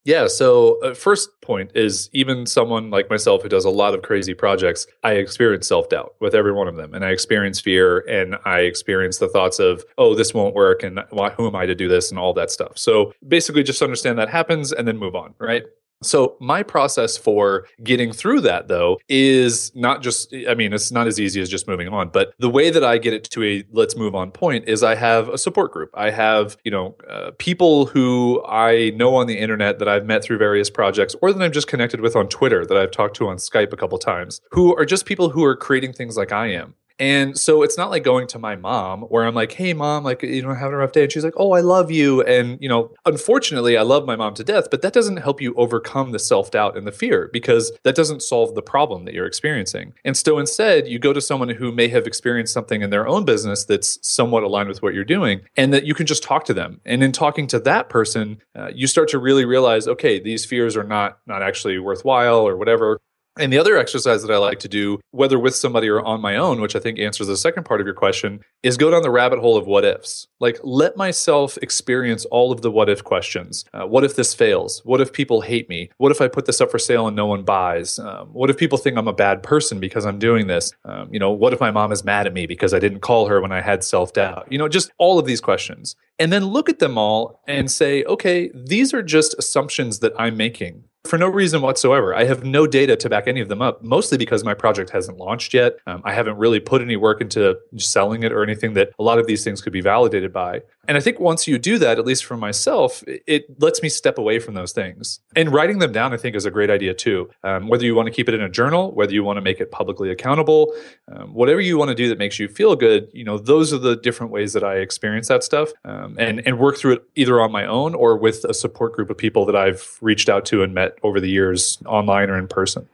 Yeah. 0.09 0.27
So, 0.27 0.81
uh, 0.83 0.95
first 0.95 1.39
point 1.43 1.71
is 1.75 2.09
even 2.15 2.47
someone 2.47 2.89
like 2.89 3.11
myself 3.11 3.43
who 3.43 3.49
does 3.51 3.67
a 3.67 3.71
lot 3.71 3.93
of 3.93 4.01
crazy 4.01 4.33
projects, 4.33 4.87
I 5.05 5.13
experience 5.13 5.69
self 5.69 5.91
doubt 5.91 6.15
with 6.19 6.35
every 6.35 6.51
one 6.51 6.67
of 6.67 6.77
them. 6.77 6.95
And 6.95 7.05
I 7.05 7.11
experience 7.11 7.61
fear 7.61 7.99
and 8.09 8.37
I 8.47 8.61
experience 8.61 9.19
the 9.19 9.29
thoughts 9.29 9.59
of, 9.59 9.85
oh, 9.99 10.15
this 10.15 10.33
won't 10.33 10.55
work. 10.55 10.83
And 10.83 11.01
who 11.37 11.47
am 11.47 11.55
I 11.55 11.67
to 11.67 11.75
do 11.75 11.89
this 11.89 12.09
and 12.09 12.19
all 12.19 12.33
that 12.33 12.51
stuff. 12.51 12.79
So, 12.79 13.13
basically, 13.29 13.63
just 13.63 13.83
understand 13.83 14.19
that 14.19 14.31
happens 14.31 14.73
and 14.73 14.89
then 14.89 14.97
move 14.97 15.15
on, 15.15 15.35
right? 15.39 15.65
So, 16.03 16.37
my 16.41 16.63
process 16.63 17.17
for 17.17 17.67
getting 17.83 18.13
through 18.13 18.43
that, 18.43 18.69
though, 18.69 18.99
is 19.09 19.73
not 19.75 20.03
just, 20.03 20.33
I 20.49 20.55
mean, 20.55 20.73
it's 20.73 20.93
not 20.93 21.09
as 21.09 21.19
easy 21.19 21.41
as 21.41 21.49
just 21.49 21.67
moving 21.67 21.89
on, 21.89 22.11
but 22.11 22.33
the 22.39 22.49
way 22.49 22.71
that 22.71 22.85
I 22.85 22.99
get 22.99 23.15
it 23.15 23.25
to 23.25 23.43
a 23.43 23.65
let's 23.73 23.97
move 23.97 24.15
on 24.15 24.31
point 24.31 24.69
is 24.69 24.85
I 24.85 24.95
have 24.95 25.29
a 25.29 25.39
support 25.39 25.73
group. 25.73 25.91
I 25.95 26.11
have, 26.11 26.57
you 26.65 26.71
know, 26.71 26.95
uh, 27.09 27.33
people 27.39 27.87
who 27.87 28.45
I 28.47 28.91
know 28.91 29.17
on 29.17 29.27
the 29.27 29.39
internet 29.39 29.81
that 29.81 29.89
I've 29.89 30.07
met 30.07 30.23
through 30.23 30.39
various 30.39 30.71
projects 30.71 31.17
or 31.21 31.33
that 31.33 31.43
I'm 31.43 31.53
just 31.53 31.67
connected 31.67 32.01
with 32.01 32.15
on 32.15 32.29
Twitter 32.29 32.65
that 32.65 32.77
I've 32.77 32.93
talked 32.93 33.17
to 33.17 33.29
on 33.29 33.37
Skype 33.37 33.73
a 33.73 33.77
couple 33.77 33.99
times 33.99 34.41
who 34.53 34.77
are 34.77 34.85
just 34.85 35.05
people 35.05 35.31
who 35.31 35.43
are 35.45 35.57
creating 35.57 35.95
things 35.95 36.17
like 36.17 36.31
I 36.31 36.47
am. 36.53 36.75
And 36.99 37.39
so 37.39 37.63
it's 37.63 37.77
not 37.77 37.91
like 37.91 38.03
going 38.03 38.27
to 38.29 38.39
my 38.39 38.57
mom 38.57 39.03
where 39.03 39.25
I'm 39.25 39.35
like, 39.35 39.53
hey, 39.53 39.73
mom, 39.73 40.05
like, 40.05 40.23
you 40.23 40.43
know, 40.43 40.51
i 40.51 40.55
having 40.55 40.75
a 40.75 40.79
rough 40.79 40.93
day. 40.93 41.05
And 41.05 41.13
she's 41.13 41.25
like, 41.25 41.35
oh, 41.37 41.53
I 41.53 41.61
love 41.61 41.91
you. 41.91 42.23
And, 42.23 42.59
you 42.61 42.69
know, 42.69 42.93
unfortunately, 43.05 43.77
I 43.77 43.83
love 43.83 44.05
my 44.07 44.17
mom 44.17 44.35
to 44.35 44.45
death, 44.45 44.69
but 44.71 44.83
that 44.83 44.93
doesn't 44.93 45.19
help 45.19 45.41
you 45.41 45.55
overcome 45.55 46.13
the 46.13 46.19
self 46.19 46.51
doubt 46.51 46.77
and 46.77 46.87
the 46.87 46.93
fear 46.93 47.31
because 47.33 47.73
that 47.85 47.95
doesn't 47.95 48.23
solve 48.23 48.55
the 48.55 48.63
problem 48.63 49.05
that 49.05 49.15
you're 49.15 49.27
experiencing. 49.27 49.95
And 50.05 50.17
so 50.17 50.39
instead, 50.39 50.89
you 50.89 50.99
go 50.99 51.13
to 51.13 51.21
someone 51.21 51.49
who 51.51 51.71
may 51.71 51.89
have 51.89 52.07
experienced 52.07 52.53
something 52.53 52.83
in 52.83 52.91
their 52.91 53.07
own 53.07 53.25
business 53.25 53.65
that's 53.65 53.99
somewhat 54.03 54.43
aligned 54.43 54.69
with 54.69 54.83
what 54.83 54.95
you're 54.95 55.05
doing 55.05 55.41
and 55.57 55.73
that 55.73 55.85
you 55.85 55.95
can 55.95 56.07
just 56.07 56.23
talk 56.23 56.45
to 56.47 56.55
them. 56.55 56.81
And 56.85 57.03
in 57.03 57.13
talking 57.13 57.47
to 57.49 57.61
that 57.61 57.89
person, 57.89 58.39
uh, 58.57 58.71
you 58.75 58.87
start 58.87 59.09
to 59.11 59.19
really 59.19 59.45
realize, 59.45 59.87
okay, 59.87 60.19
these 60.19 60.45
fears 60.45 60.77
are 60.77 60.85
not, 60.85 61.19
not 61.27 61.43
actually 61.43 61.79
worthwhile 61.79 62.47
or 62.47 62.57
whatever. 62.57 63.01
And 63.39 63.53
the 63.53 63.59
other 63.59 63.77
exercise 63.77 64.23
that 64.23 64.33
I 64.33 64.39
like 64.39 64.59
to 64.61 64.69
do, 64.69 64.99
whether 65.13 65.39
with 65.39 65.55
somebody 65.55 65.89
or 65.89 66.01
on 66.01 66.21
my 66.21 66.37
own, 66.37 66.61
which 66.61 66.75
I 66.75 66.81
think 66.81 66.99
answers 66.99 67.29
the 67.29 67.37
second 67.37 67.65
part 67.65 67.81
of 67.81 67.87
your 67.87 67.95
question, 67.95 68.41
is 68.63 68.77
go 68.77 68.91
down 68.91 69.03
the 69.03 69.11
rabbit 69.11 69.39
hole 69.39 69.57
of 69.57 69.67
what 69.67 69.85
ifs. 69.85 70.27
Like, 70.41 70.59
let 70.63 70.97
myself 70.97 71.57
experience 71.63 72.25
all 72.27 72.51
of 72.51 72.63
the 72.63 72.71
what 72.71 72.89
if 72.89 73.05
questions. 73.05 73.65
Uh, 73.73 73.87
what 73.87 74.05
if 74.05 74.17
this 74.17 74.35
fails? 74.35 74.83
What 74.85 75.01
if 75.01 75.13
people 75.13 75.43
hate 75.43 75.69
me? 75.69 75.91
What 75.99 76.11
if 76.11 76.21
I 76.21 76.29
put 76.29 76.47
this 76.47 76.61
up 76.61 76.71
for 76.71 76.79
sale 76.79 77.07
and 77.07 77.17
no 77.17 77.27
one 77.27 77.45
buys? 77.45 77.99
Um, 77.99 78.29
what 78.33 78.51
if 78.51 78.57
people 78.57 78.79
think 78.79 78.97
I'm 78.97 79.09
a 79.09 79.13
bad 79.13 79.43
person 79.43 79.79
because 79.79 80.05
I'm 80.05 80.19
doing 80.19 80.49
this? 80.49 80.73
Um, 80.85 81.09
you 81.13 81.21
know, 81.21 81.31
what 81.31 81.53
if 81.53 81.61
my 81.61 81.71
mom 81.71 81.93
is 81.93 82.05
mad 82.05 82.27
at 82.27 82.35
me 82.35 82.47
because 82.47 82.75
I 82.75 82.81
didn't 82.81 83.01
call 83.01 83.29
her 83.29 83.41
when 83.41 83.53
I 83.53 83.61
had 83.61 83.85
self 83.85 84.13
doubt? 84.13 84.49
You 84.51 84.59
know, 84.59 84.69
just 84.69 84.91
all 84.99 85.19
of 85.19 85.27
these 85.27 85.41
questions. 85.41 85.95
And 86.19 86.33
then 86.33 86.45
look 86.45 86.69
at 86.69 86.81
them 86.81 86.99
all 86.99 87.41
and 87.47 87.71
say, 87.71 88.03
okay, 88.05 88.51
these 88.53 88.93
are 88.93 89.03
just 89.03 89.37
assumptions 89.39 90.01
that 90.01 90.13
I'm 90.19 90.37
making 90.37 90.85
for 91.09 91.19
no 91.19 91.29
reason 91.29 91.63
whatsoever. 91.63 92.15
I 92.15 92.25
have 92.25 92.45
no 92.45 92.67
data 92.67 92.97
to 92.97 93.09
back 93.09 93.27
any 93.27 93.41
of 93.41 93.49
them 93.49 93.63
up, 93.63 93.83
mostly 93.83 94.19
because 94.19 94.45
my 94.45 94.55
project 94.55 94.91
hasn't 94.91 95.19
launched 95.19 95.55
yet. 95.55 95.79
Um, 95.87 96.03
I 96.05 96.13
haven't 96.13 96.37
really 96.37 96.61
put 96.61 96.83
any 96.83 96.97
work 96.97 97.21
into 97.21 97.59
selling 97.77 98.23
it 98.23 98.33
or 98.33 98.43
anything 98.43 98.75
that 98.75 98.93
a 98.99 99.03
lot 99.03 99.19
of 99.19 99.27
these 99.27 99.43
things 99.43 99.61
could 99.61 99.73
be 99.73 99.81
validated 99.81 100.33
by. 100.33 100.63
And 100.89 100.97
I 100.97 101.01
think 101.01 101.21
once 101.21 101.47
you 101.47 101.59
do 101.59 101.77
that, 101.79 101.99
at 101.99 102.07
least 102.07 102.25
for 102.25 102.37
myself, 102.37 103.05
it 103.07 103.61
lets 103.61 103.83
me 103.83 103.91
step 103.91 104.17
away 104.17 104.39
from 104.39 104.55
those 104.55 104.73
things. 104.73 105.21
And 105.37 105.53
writing 105.53 105.81
them 105.81 105.93
down, 105.93 106.15
I 106.15 106.17
think, 106.17 106.35
is 106.35 106.47
a 106.47 106.51
great 106.51 106.71
idea 106.71 106.95
too. 106.95 107.31
Um, 107.45 107.69
whether 107.69 107.85
you 107.85 107.95
want 107.95 108.07
to 108.07 108.13
keep 108.13 108.27
it 108.27 108.35
in 108.35 108.41
a 108.41 108.49
journal, 108.49 108.93
whether 108.93 109.13
you 109.13 109.23
want 109.23 109.37
to 109.37 109.43
make 109.43 109.61
it 109.61 109.71
publicly 109.71 110.11
accountable, 110.11 110.75
um, 111.13 111.35
whatever 111.35 111.61
you 111.61 111.77
want 111.77 111.91
to 111.91 111.95
do 111.95 112.09
that 112.09 112.19
makes 112.19 112.39
you 112.39 112.49
feel 112.49 112.75
good, 112.75 113.11
you 113.13 113.23
know, 113.23 113.37
those 113.37 113.71
are 113.73 113.79
the 113.79 113.97
different 113.97 114.33
ways 114.33 114.55
that 114.55 114.65
I 114.65 114.77
experience 114.77 115.29
that 115.29 115.45
stuff 115.45 115.71
um, 115.85 116.17
and 116.19 116.41
and 116.47 116.59
work 116.59 116.79
through 116.79 116.95
it 116.95 117.05
either 117.17 117.39
on 117.39 117.53
my 117.53 117.67
own 117.67 117.95
or 117.95 118.17
with 118.17 118.45
a 118.45 118.55
support 118.55 118.95
group 118.95 119.11
of 119.11 119.19
people 119.19 119.45
that 119.45 119.57
I've 119.57 119.99
reached 120.01 120.31
out 120.31 120.47
to 120.47 120.63
and 120.63 120.73
met 120.73 120.98
over 121.03 121.21
the 121.21 121.29
years, 121.29 121.79
online 121.87 122.31
or 122.31 122.39
in 122.39 122.49
person. 122.49 122.89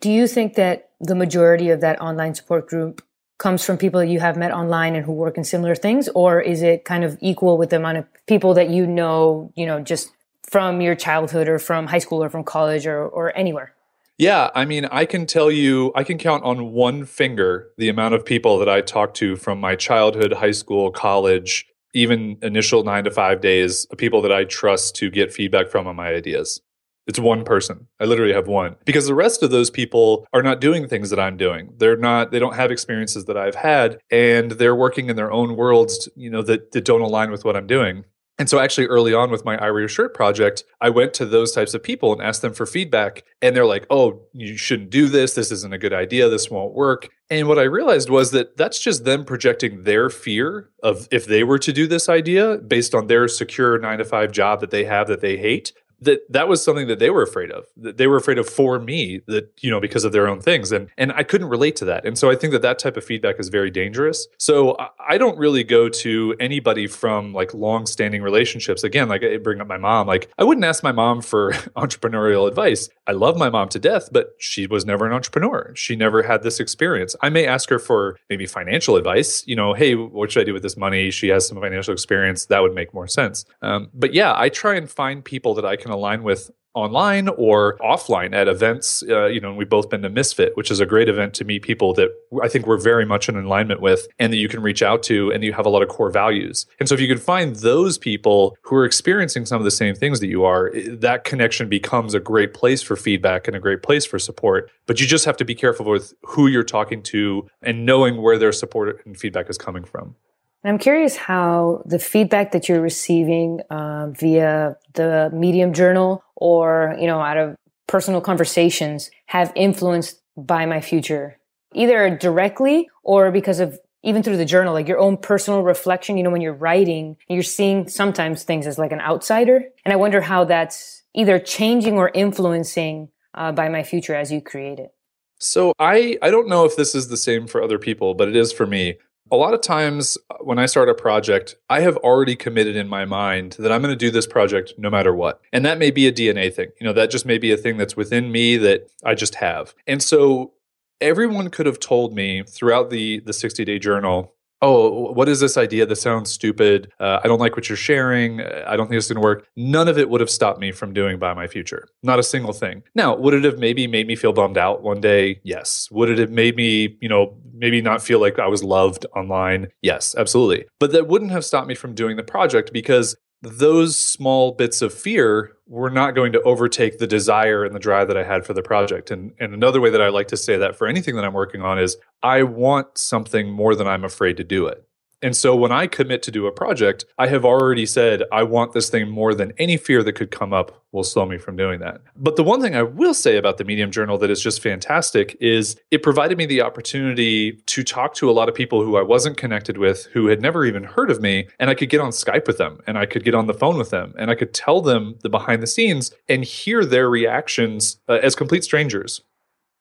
Do 0.00 0.10
you 0.10 0.26
think 0.26 0.54
that 0.54 0.90
the 1.00 1.14
majority 1.14 1.70
of 1.70 1.80
that 1.80 2.00
online 2.00 2.34
support 2.34 2.68
group 2.68 3.02
comes 3.38 3.64
from 3.64 3.76
people 3.76 4.00
that 4.00 4.08
you 4.08 4.20
have 4.20 4.36
met 4.36 4.52
online 4.52 4.94
and 4.94 5.04
who 5.04 5.12
work 5.12 5.36
in 5.36 5.44
similar 5.44 5.74
things? 5.74 6.08
Or 6.14 6.40
is 6.40 6.62
it 6.62 6.84
kind 6.84 7.04
of 7.04 7.18
equal 7.20 7.58
with 7.58 7.70
the 7.70 7.76
amount 7.76 7.98
of 7.98 8.06
people 8.26 8.54
that 8.54 8.70
you 8.70 8.86
know 8.86 9.52
you 9.54 9.66
know 9.66 9.80
just 9.80 10.12
from 10.42 10.80
your 10.80 10.94
childhood 10.94 11.48
or 11.48 11.58
from 11.58 11.86
high 11.86 11.98
school 11.98 12.22
or 12.22 12.30
from 12.30 12.44
college 12.44 12.86
or, 12.86 13.06
or 13.06 13.36
anywhere? 13.36 13.74
Yeah 14.18 14.50
i 14.54 14.64
mean 14.64 14.84
i 14.92 15.04
can 15.04 15.26
tell 15.26 15.50
you 15.50 15.90
i 15.96 16.04
can 16.04 16.18
count 16.18 16.44
on 16.44 16.70
one 16.72 17.04
finger 17.04 17.70
the 17.78 17.88
amount 17.88 18.14
of 18.14 18.24
people 18.24 18.58
that 18.58 18.68
i 18.68 18.80
talked 18.80 19.16
to 19.16 19.34
from 19.34 19.58
my 19.58 19.74
childhood 19.74 20.32
high 20.32 20.52
school 20.52 20.92
college 20.92 21.66
even 21.94 22.38
initial 22.40 22.84
nine 22.84 23.02
to 23.04 23.10
five 23.10 23.40
days 23.40 23.86
people 23.98 24.22
that 24.22 24.30
i 24.30 24.44
trust 24.44 24.94
to 24.96 25.10
get 25.10 25.32
feedback 25.32 25.68
from 25.68 25.88
on 25.88 25.96
my 25.96 26.14
ideas 26.14 26.60
it's 27.06 27.18
one 27.18 27.44
person. 27.44 27.86
I 28.00 28.04
literally 28.04 28.32
have 28.32 28.48
one 28.48 28.76
because 28.84 29.06
the 29.06 29.14
rest 29.14 29.42
of 29.42 29.50
those 29.50 29.70
people 29.70 30.26
are 30.32 30.42
not 30.42 30.60
doing 30.60 30.88
things 30.88 31.10
that 31.10 31.20
I'm 31.20 31.36
doing. 31.36 31.74
They're 31.76 31.96
not, 31.96 32.30
they 32.30 32.38
don't 32.38 32.54
have 32.54 32.70
experiences 32.70 33.26
that 33.26 33.36
I've 33.36 33.54
had 33.54 33.98
and 34.10 34.52
they're 34.52 34.74
working 34.74 35.10
in 35.10 35.16
their 35.16 35.32
own 35.32 35.56
worlds, 35.56 36.08
you 36.16 36.30
know, 36.30 36.42
that, 36.42 36.72
that 36.72 36.84
don't 36.84 37.02
align 37.02 37.30
with 37.30 37.44
what 37.44 37.56
I'm 37.56 37.66
doing. 37.66 38.04
And 38.36 38.50
so, 38.50 38.58
actually, 38.58 38.88
early 38.88 39.14
on 39.14 39.30
with 39.30 39.44
my 39.44 39.56
I 39.56 39.70
Wear 39.70 39.86
Shirt 39.86 40.12
project, 40.12 40.64
I 40.80 40.90
went 40.90 41.14
to 41.14 41.24
those 41.24 41.52
types 41.52 41.72
of 41.72 41.84
people 41.84 42.12
and 42.12 42.20
asked 42.20 42.42
them 42.42 42.52
for 42.52 42.66
feedback. 42.66 43.22
And 43.40 43.54
they're 43.54 43.64
like, 43.64 43.86
oh, 43.90 44.22
you 44.32 44.56
shouldn't 44.56 44.90
do 44.90 45.08
this. 45.08 45.34
This 45.34 45.52
isn't 45.52 45.72
a 45.72 45.78
good 45.78 45.92
idea. 45.92 46.28
This 46.28 46.50
won't 46.50 46.74
work. 46.74 47.10
And 47.30 47.46
what 47.46 47.60
I 47.60 47.62
realized 47.62 48.10
was 48.10 48.32
that 48.32 48.56
that's 48.56 48.80
just 48.80 49.04
them 49.04 49.24
projecting 49.24 49.84
their 49.84 50.10
fear 50.10 50.70
of 50.82 51.06
if 51.12 51.26
they 51.26 51.44
were 51.44 51.60
to 51.60 51.72
do 51.72 51.86
this 51.86 52.08
idea 52.08 52.58
based 52.58 52.92
on 52.92 53.06
their 53.06 53.28
secure 53.28 53.78
nine 53.78 53.98
to 53.98 54.04
five 54.04 54.32
job 54.32 54.60
that 54.60 54.70
they 54.70 54.84
have 54.84 55.06
that 55.06 55.20
they 55.20 55.36
hate 55.36 55.72
that 56.00 56.20
that 56.30 56.48
was 56.48 56.62
something 56.62 56.86
that 56.88 56.98
they 56.98 57.10
were 57.10 57.22
afraid 57.22 57.50
of 57.50 57.66
that 57.76 57.96
they 57.96 58.06
were 58.06 58.16
afraid 58.16 58.38
of 58.38 58.48
for 58.48 58.78
me 58.78 59.20
that 59.26 59.50
you 59.60 59.70
know 59.70 59.80
because 59.80 60.04
of 60.04 60.12
their 60.12 60.28
own 60.28 60.40
things 60.40 60.72
and 60.72 60.88
and 60.98 61.12
i 61.12 61.22
couldn't 61.22 61.48
relate 61.48 61.76
to 61.76 61.84
that 61.84 62.04
and 62.04 62.18
so 62.18 62.30
i 62.30 62.36
think 62.36 62.52
that 62.52 62.62
that 62.62 62.78
type 62.78 62.96
of 62.96 63.04
feedback 63.04 63.36
is 63.38 63.48
very 63.48 63.70
dangerous. 63.70 64.26
So 64.38 64.76
i 64.98 65.18
don't 65.18 65.38
really 65.38 65.64
go 65.64 65.88
to 65.88 66.34
anybody 66.40 66.86
from 66.86 67.32
like 67.32 67.52
long 67.54 67.86
standing 67.86 68.22
relationships. 68.22 68.84
Again 68.84 69.08
like 69.08 69.22
i 69.22 69.36
bring 69.36 69.60
up 69.60 69.66
my 69.66 69.76
mom 69.76 70.06
like 70.06 70.30
i 70.38 70.44
wouldn't 70.44 70.64
ask 70.64 70.82
my 70.82 70.92
mom 70.92 71.20
for 71.22 71.52
entrepreneurial 71.76 72.48
advice. 72.48 72.88
I 73.06 73.12
love 73.12 73.36
my 73.36 73.50
mom 73.50 73.68
to 73.70 73.78
death 73.78 74.08
but 74.12 74.34
she 74.38 74.66
was 74.66 74.84
never 74.84 75.06
an 75.06 75.12
entrepreneur. 75.12 75.72
She 75.74 75.96
never 75.96 76.22
had 76.22 76.42
this 76.42 76.60
experience. 76.60 77.14
I 77.22 77.28
may 77.28 77.46
ask 77.46 77.68
her 77.70 77.78
for 77.78 78.18
maybe 78.30 78.46
financial 78.46 78.96
advice 78.96 79.46
you 79.46 79.56
know 79.56 79.74
hey 79.74 79.94
what 79.94 80.32
should 80.32 80.40
i 80.40 80.44
do 80.44 80.52
with 80.52 80.62
this 80.62 80.76
money? 80.76 81.10
She 81.10 81.28
has 81.28 81.46
some 81.46 81.60
financial 81.60 81.92
experience. 81.92 82.46
That 82.46 82.60
would 82.60 82.74
make 82.74 82.94
more 82.94 83.08
sense. 83.08 83.44
Um, 83.62 83.90
but 83.94 84.14
yeah 84.14 84.34
i 84.36 84.48
try 84.48 84.74
and 84.74 84.90
find 84.90 85.24
people 85.24 85.54
that 85.54 85.64
i 85.64 85.76
can 85.84 85.92
align 85.92 86.22
with 86.22 86.50
online 86.74 87.28
or 87.28 87.78
offline 87.78 88.34
at 88.34 88.48
events. 88.48 89.02
Uh, 89.08 89.26
you 89.26 89.40
know, 89.40 89.54
we've 89.54 89.68
both 89.68 89.88
been 89.88 90.02
to 90.02 90.08
Misfit, 90.08 90.56
which 90.56 90.70
is 90.70 90.80
a 90.80 90.86
great 90.86 91.08
event 91.08 91.32
to 91.34 91.44
meet 91.44 91.62
people 91.62 91.94
that 91.94 92.08
I 92.42 92.48
think 92.48 92.66
we're 92.66 92.78
very 92.78 93.06
much 93.06 93.28
in 93.28 93.36
alignment 93.36 93.80
with 93.80 94.08
and 94.18 94.32
that 94.32 94.38
you 94.38 94.48
can 94.48 94.60
reach 94.60 94.82
out 94.82 95.02
to 95.04 95.30
and 95.30 95.44
you 95.44 95.52
have 95.52 95.66
a 95.66 95.68
lot 95.68 95.82
of 95.82 95.88
core 95.88 96.10
values. 96.10 96.66
And 96.80 96.88
so 96.88 96.94
if 96.94 97.00
you 97.00 97.06
can 97.06 97.18
find 97.18 97.56
those 97.56 97.96
people 97.96 98.56
who 98.62 98.74
are 98.76 98.84
experiencing 98.84 99.46
some 99.46 99.60
of 99.60 99.64
the 99.64 99.70
same 99.70 99.94
things 99.94 100.18
that 100.20 100.26
you 100.26 100.44
are, 100.44 100.72
that 100.74 101.22
connection 101.24 101.68
becomes 101.68 102.12
a 102.12 102.20
great 102.20 102.54
place 102.54 102.82
for 102.82 102.96
feedback 102.96 103.46
and 103.46 103.56
a 103.56 103.60
great 103.60 103.82
place 103.82 104.04
for 104.04 104.18
support. 104.18 104.70
But 104.86 105.00
you 105.00 105.06
just 105.06 105.24
have 105.26 105.36
to 105.38 105.44
be 105.44 105.54
careful 105.54 105.86
with 105.86 106.12
who 106.22 106.48
you're 106.48 106.64
talking 106.64 107.02
to 107.04 107.48
and 107.62 107.86
knowing 107.86 108.20
where 108.20 108.36
their 108.36 108.52
support 108.52 109.00
and 109.06 109.16
feedback 109.16 109.48
is 109.48 109.58
coming 109.58 109.84
from. 109.84 110.16
And 110.64 110.72
I'm 110.72 110.78
curious 110.78 111.14
how 111.14 111.82
the 111.84 111.98
feedback 111.98 112.52
that 112.52 112.70
you're 112.70 112.80
receiving 112.80 113.60
uh, 113.68 114.08
via 114.18 114.76
the 114.94 115.30
Medium 115.32 115.74
Journal 115.74 116.24
or, 116.36 116.96
you 116.98 117.06
know, 117.06 117.20
out 117.20 117.36
of 117.36 117.56
personal 117.86 118.22
conversations 118.22 119.10
have 119.26 119.52
influenced 119.54 120.22
Buy 120.38 120.64
My 120.64 120.80
Future, 120.80 121.38
either 121.74 122.16
directly 122.16 122.88
or 123.02 123.30
because 123.30 123.60
of 123.60 123.78
even 124.02 124.22
through 124.22 124.38
the 124.38 124.44
journal, 124.46 124.72
like 124.72 124.88
your 124.88 124.98
own 124.98 125.18
personal 125.18 125.62
reflection. 125.62 126.16
You 126.16 126.22
know, 126.22 126.30
when 126.30 126.40
you're 126.40 126.54
writing, 126.54 127.16
you're 127.28 127.42
seeing 127.42 127.86
sometimes 127.88 128.42
things 128.42 128.66
as 128.66 128.78
like 128.78 128.92
an 128.92 129.00
outsider. 129.00 129.64
And 129.84 129.92
I 129.92 129.96
wonder 129.96 130.22
how 130.22 130.44
that's 130.44 131.02
either 131.14 131.38
changing 131.38 131.94
or 131.94 132.10
influencing 132.14 133.10
uh, 133.34 133.52
Buy 133.52 133.68
My 133.68 133.82
Future 133.82 134.14
as 134.14 134.32
you 134.32 134.40
create 134.40 134.78
it. 134.78 134.94
So 135.38 135.74
I 135.78 136.16
I 136.22 136.30
don't 136.30 136.48
know 136.48 136.64
if 136.64 136.74
this 136.74 136.94
is 136.94 137.08
the 137.08 137.18
same 137.18 137.46
for 137.46 137.62
other 137.62 137.78
people, 137.78 138.14
but 138.14 138.28
it 138.28 138.36
is 138.36 138.50
for 138.50 138.66
me 138.66 138.96
a 139.30 139.36
lot 139.36 139.54
of 139.54 139.60
times 139.60 140.18
uh, 140.30 140.36
when 140.40 140.58
I 140.58 140.66
start 140.66 140.88
a 140.88 140.94
project, 140.94 141.56
I 141.70 141.80
have 141.80 141.96
already 141.98 142.36
committed 142.36 142.76
in 142.76 142.88
my 142.88 143.04
mind 143.04 143.56
that 143.58 143.72
I'm 143.72 143.82
going 143.82 143.92
to 143.92 143.96
do 143.96 144.10
this 144.10 144.26
project 144.26 144.74
no 144.78 144.90
matter 144.90 145.14
what. 145.14 145.40
And 145.52 145.64
that 145.64 145.78
may 145.78 145.90
be 145.90 146.06
a 146.06 146.12
DNA 146.12 146.52
thing. 146.52 146.70
You 146.80 146.86
know, 146.86 146.92
that 146.92 147.10
just 147.10 147.26
may 147.26 147.38
be 147.38 147.52
a 147.52 147.56
thing 147.56 147.76
that's 147.76 147.96
within 147.96 148.30
me 148.30 148.56
that 148.58 148.88
I 149.04 149.14
just 149.14 149.36
have. 149.36 149.74
And 149.86 150.02
so 150.02 150.52
everyone 151.00 151.50
could 151.50 151.66
have 151.66 151.80
told 151.80 152.14
me 152.14 152.42
throughout 152.44 152.90
the 152.90 153.20
the 153.20 153.32
60 153.32 153.64
day 153.64 153.78
journal 153.78 154.34
oh, 154.64 155.12
what 155.12 155.28
is 155.28 155.40
this 155.40 155.56
idea? 155.56 155.84
This 155.84 156.00
sounds 156.00 156.30
stupid. 156.30 156.90
Uh, 156.98 157.20
I 157.22 157.28
don't 157.28 157.38
like 157.38 157.54
what 157.54 157.68
you're 157.68 157.76
sharing. 157.76 158.40
Uh, 158.40 158.64
I 158.66 158.76
don't 158.76 158.88
think 158.88 158.96
it's 158.96 159.08
going 159.08 159.16
to 159.16 159.20
work. 159.20 159.46
None 159.56 159.88
of 159.88 159.98
it 159.98 160.08
would 160.08 160.20
have 160.20 160.30
stopped 160.30 160.58
me 160.58 160.72
from 160.72 160.92
doing 160.92 161.18
Buy 161.18 161.34
My 161.34 161.46
Future. 161.46 161.86
Not 162.02 162.18
a 162.18 162.22
single 162.22 162.52
thing. 162.52 162.82
Now, 162.94 163.14
would 163.14 163.34
it 163.34 163.44
have 163.44 163.58
maybe 163.58 163.86
made 163.86 164.06
me 164.06 164.16
feel 164.16 164.32
bummed 164.32 164.56
out 164.56 164.82
one 164.82 165.00
day? 165.00 165.40
Yes. 165.44 165.88
Would 165.90 166.08
it 166.08 166.18
have 166.18 166.30
made 166.30 166.56
me, 166.56 166.96
you 167.00 167.08
know, 167.08 167.36
maybe 167.54 167.80
not 167.80 168.02
feel 168.02 168.20
like 168.20 168.38
I 168.38 168.48
was 168.48 168.64
loved 168.64 169.06
online? 169.14 169.68
Yes, 169.82 170.14
absolutely. 170.18 170.66
But 170.80 170.92
that 170.92 171.06
wouldn't 171.06 171.30
have 171.30 171.44
stopped 171.44 171.68
me 171.68 171.74
from 171.74 171.94
doing 171.94 172.16
the 172.16 172.22
project 172.22 172.72
because 172.72 173.16
those 173.42 173.98
small 173.98 174.52
bits 174.52 174.82
of 174.82 174.92
fear 174.92 175.52
were 175.66 175.90
not 175.90 176.14
going 176.14 176.32
to 176.32 176.42
overtake 176.42 176.98
the 176.98 177.06
desire 177.06 177.64
and 177.64 177.74
the 177.74 177.80
drive 177.80 178.08
that 178.08 178.16
I 178.16 178.24
had 178.24 178.44
for 178.44 178.54
the 178.54 178.62
project. 178.62 179.10
And, 179.10 179.32
and 179.38 179.54
another 179.54 179.80
way 179.80 179.90
that 179.90 180.02
I 180.02 180.08
like 180.08 180.28
to 180.28 180.36
say 180.36 180.56
that 180.56 180.76
for 180.76 180.86
anything 180.86 181.14
that 181.16 181.24
I'm 181.24 181.32
working 181.32 181.62
on 181.62 181.78
is 181.78 181.96
I 182.22 182.42
want 182.42 182.98
something 182.98 183.50
more 183.50 183.74
than 183.74 183.86
I'm 183.86 184.04
afraid 184.04 184.36
to 184.38 184.44
do 184.44 184.66
it. 184.66 184.86
And 185.24 185.34
so 185.34 185.56
when 185.56 185.72
I 185.72 185.86
commit 185.86 186.22
to 186.24 186.30
do 186.30 186.46
a 186.46 186.52
project, 186.52 187.06
I 187.16 187.28
have 187.28 187.46
already 187.46 187.86
said, 187.86 188.24
I 188.30 188.42
want 188.42 188.74
this 188.74 188.90
thing 188.90 189.08
more 189.08 189.34
than 189.34 189.54
any 189.56 189.78
fear 189.78 190.02
that 190.02 190.12
could 190.12 190.30
come 190.30 190.52
up 190.52 190.84
will 190.92 191.02
slow 191.02 191.24
me 191.24 191.38
from 191.38 191.56
doing 191.56 191.80
that. 191.80 192.02
But 192.14 192.36
the 192.36 192.44
one 192.44 192.60
thing 192.60 192.76
I 192.76 192.82
will 192.82 193.14
say 193.14 193.38
about 193.38 193.56
the 193.56 193.64
Medium 193.64 193.90
Journal 193.90 194.18
that 194.18 194.30
is 194.30 194.42
just 194.42 194.60
fantastic 194.60 195.34
is 195.40 195.80
it 195.90 196.02
provided 196.02 196.36
me 196.36 196.44
the 196.44 196.60
opportunity 196.60 197.52
to 197.52 197.82
talk 197.82 198.12
to 198.16 198.28
a 198.28 198.32
lot 198.32 198.50
of 198.50 198.54
people 198.54 198.84
who 198.84 198.98
I 198.98 199.02
wasn't 199.02 199.38
connected 199.38 199.78
with, 199.78 200.04
who 200.12 200.26
had 200.26 200.42
never 200.42 200.66
even 200.66 200.84
heard 200.84 201.10
of 201.10 201.22
me. 201.22 201.48
And 201.58 201.70
I 201.70 201.74
could 201.74 201.88
get 201.88 202.02
on 202.02 202.10
Skype 202.10 202.46
with 202.46 202.58
them 202.58 202.80
and 202.86 202.98
I 202.98 203.06
could 203.06 203.24
get 203.24 203.34
on 203.34 203.46
the 203.46 203.54
phone 203.54 203.78
with 203.78 203.88
them 203.88 204.12
and 204.18 204.30
I 204.30 204.34
could 204.34 204.52
tell 204.52 204.82
them 204.82 205.14
the 205.22 205.30
behind 205.30 205.62
the 205.62 205.66
scenes 205.66 206.12
and 206.28 206.44
hear 206.44 206.84
their 206.84 207.08
reactions 207.08 207.98
uh, 208.10 208.18
as 208.22 208.34
complete 208.34 208.62
strangers. 208.62 209.22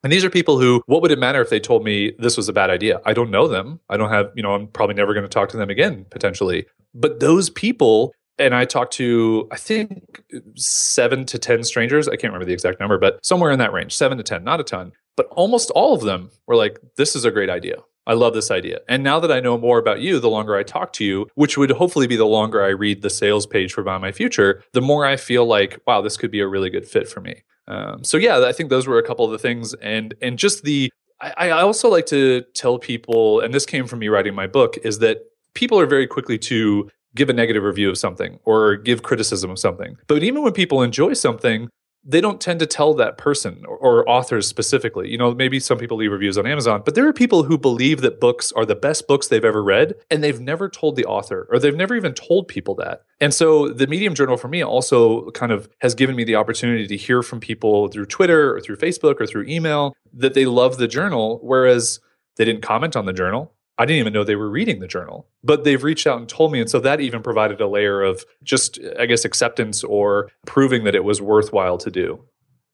And 0.04 0.12
these 0.12 0.26
are 0.26 0.30
people 0.30 0.60
who, 0.60 0.84
what 0.86 1.02
would 1.02 1.12
it 1.12 1.20
matter 1.20 1.42
if 1.42 1.50
they 1.50 1.60
told 1.60 1.84
me 1.84 2.12
this 2.20 2.36
was 2.36 2.50
a 2.50 2.54
bad 2.54 2.70
idea? 2.70 3.02
I 3.06 3.14
don't 3.14 3.32
know 3.32 3.48
them. 3.48 3.80
I 3.90 3.96
don't 3.96 4.10
have, 4.10 4.32
you 4.36 4.44
know, 4.44 4.54
I'm 4.54 4.68
probably 4.68 4.96
never 4.96 5.14
going 5.14 5.24
to 5.24 5.30
talk 5.30 5.50
to 5.50 5.58
them 5.58 5.70
again, 5.70 6.06
potentially. 6.10 6.66
But 6.94 7.22
those 7.22 7.50
people, 7.50 8.14
and 8.38 8.54
I 8.54 8.66
talked 8.66 8.94
to, 8.94 9.48
I 9.52 9.56
think, 9.56 10.22
seven 10.56 11.26
to 11.26 11.40
10 11.40 11.64
strangers. 11.64 12.08
I 12.08 12.12
can't 12.12 12.34
remember 12.34 12.46
the 12.46 12.54
exact 12.54 12.82
number, 12.82 12.98
but 12.98 13.26
somewhere 13.26 13.52
in 13.52 13.60
that 13.60 13.72
range, 13.72 13.96
seven 13.96 14.18
to 14.18 14.24
10, 14.24 14.44
not 14.44 14.60
a 14.60 14.64
ton. 14.64 14.92
But 15.16 15.28
almost 15.28 15.72
all 15.72 15.94
of 15.94 16.02
them 16.02 16.32
were 16.48 16.56
like, 16.56 16.80
this 16.98 17.16
is 17.16 17.24
a 17.24 17.32
great 17.32 17.50
idea. 17.50 17.78
I 18.06 18.14
love 18.14 18.34
this 18.34 18.52
idea. 18.52 18.80
And 18.90 19.02
now 19.02 19.20
that 19.22 19.32
I 19.32 19.40
know 19.40 19.58
more 19.58 19.80
about 19.80 20.02
you, 20.02 20.20
the 20.20 20.30
longer 20.30 20.58
I 20.58 20.64
talk 20.64 20.92
to 20.94 21.06
you, 21.06 21.28
which 21.36 21.58
would 21.58 21.72
hopefully 21.72 22.08
be 22.08 22.18
the 22.18 22.26
longer 22.26 22.62
I 22.62 22.70
read 22.70 23.02
the 23.02 23.10
sales 23.10 23.46
page 23.46 23.72
for 23.72 23.84
Buy 23.84 23.98
My 23.98 24.12
Future, 24.12 24.62
the 24.74 24.82
more 24.82 25.06
I 25.06 25.16
feel 25.16 25.46
like, 25.46 25.80
wow, 25.88 26.02
this 26.02 26.18
could 26.18 26.32
be 26.32 26.42
a 26.42 26.48
really 26.48 26.70
good 26.70 26.86
fit 26.86 27.08
for 27.08 27.22
me. 27.22 27.44
Um, 27.68 28.04
so 28.04 28.18
yeah, 28.18 28.46
I 28.46 28.52
think 28.52 28.70
those 28.70 28.88
were 28.88 28.98
a 28.98 29.04
couple 29.04 29.26
of 29.26 29.32
the 29.32 29.40
things, 29.40 29.74
and 29.76 30.14
and 30.22 30.38
just 30.38 30.64
the 30.64 30.92
I, 31.22 31.50
I 31.50 31.62
also 31.62 31.90
like 31.90 32.06
to 32.08 32.42
tell 32.54 32.78
people, 32.78 33.40
and 33.40 33.54
this 33.54 33.66
came 33.66 33.88
from 33.88 34.00
me 34.00 34.10
writing 34.10 34.36
my 34.36 34.48
book, 34.48 34.78
is 34.84 35.00
that 35.00 35.20
people 35.54 35.80
are 35.80 35.86
very 35.86 36.08
quickly 36.08 36.38
to 36.40 36.90
give 37.16 37.30
a 37.30 37.34
negative 37.34 37.64
review 37.64 37.90
of 37.90 37.98
something 37.98 38.40
or 38.44 38.76
give 38.76 39.04
criticism 39.04 39.52
of 39.52 39.60
something. 39.60 39.96
But 40.08 40.24
even 40.24 40.42
when 40.42 40.54
people 40.54 40.82
enjoy 40.82 41.14
something, 41.14 41.70
they 42.06 42.20
don't 42.20 42.42
tend 42.42 42.60
to 42.60 42.66
tell 42.66 42.94
that 42.96 43.18
person 43.18 43.64
or, 43.66 43.78
or, 43.78 44.10
authors 44.10 44.48
specifically. 44.48 45.10
You 45.10 45.18
know, 45.18 45.34
maybe 45.34 45.60
some 45.60 45.78
people 45.78 45.96
leave 45.96 46.12
reviews 46.12 46.38
on 46.38 46.46
Amazon, 46.46 46.82
but 46.84 46.96
there 46.96 47.08
are 47.08 47.14
people 47.14 47.44
who 47.44 47.58
believe 47.58 48.02
that 48.02 48.20
books 48.20 48.52
are 48.52 48.66
the 48.66 48.76
best 48.76 49.08
books 49.08 49.28
they've 49.28 49.46
ever 49.46 49.64
read, 49.64 49.94
and 50.12 50.22
they've 50.22 50.42
never 50.42 50.68
told 50.68 50.98
the 50.98 51.06
author, 51.06 51.48
or 51.50 51.60
they've 51.60 51.76
never 51.76 51.96
even 51.96 52.14
told 52.14 52.48
people 52.48 52.76
that. 52.76 53.04
And 53.22 53.34
so 53.34 53.70
the 53.70 53.88
Medium 53.88 54.16
Journal 54.16 54.36
for 54.36 54.50
me 54.50 54.64
also 54.64 55.32
kind 55.32 55.52
of 55.52 55.70
has 55.80 55.96
given 55.96 56.16
me 56.16 56.26
the 56.26 56.36
opportunity 56.36 56.88
to 56.88 56.98
hear 56.98 57.24
from 57.24 57.40
people 57.40 57.88
through 57.88 58.08
Twitter 58.08 58.54
or 58.54 58.60
through 58.60 58.78
Facebook 58.78 59.22
or 59.22 59.26
through 59.26 59.46
email 59.46 59.96
that 60.14 60.34
they 60.34 60.46
love 60.46 60.78
the 60.78 60.88
journal, 60.88 61.40
whereas 61.42 62.02
they 62.36 62.44
didn't 62.44 62.62
comment 62.62 62.96
on 62.96 63.06
the 63.06 63.14
journal. 63.14 63.54
I 63.78 63.86
didn't 63.86 64.00
even 64.00 64.14
know 64.14 64.24
they 64.24 64.36
were 64.36 64.50
reading 64.50 64.80
the 64.80 64.88
journal, 64.88 65.28
but 65.44 65.64
they've 65.64 65.84
reached 65.84 66.06
out 66.06 66.20
and 66.20 66.30
told 66.30 66.52
me. 66.52 66.60
And 66.60 66.70
so 66.70 66.80
that 66.80 67.02
even 67.02 67.24
provided 67.24 67.60
a 67.60 67.68
layer 67.68 68.02
of 68.02 68.24
just, 68.44 68.80
I 69.00 69.08
guess, 69.08 69.26
acceptance 69.26 69.84
or 69.84 70.30
proving 70.46 70.84
that 70.84 70.96
it 70.96 71.04
was 71.04 71.22
worthwhile 71.22 71.78
to 71.80 71.90
do. 71.90 72.24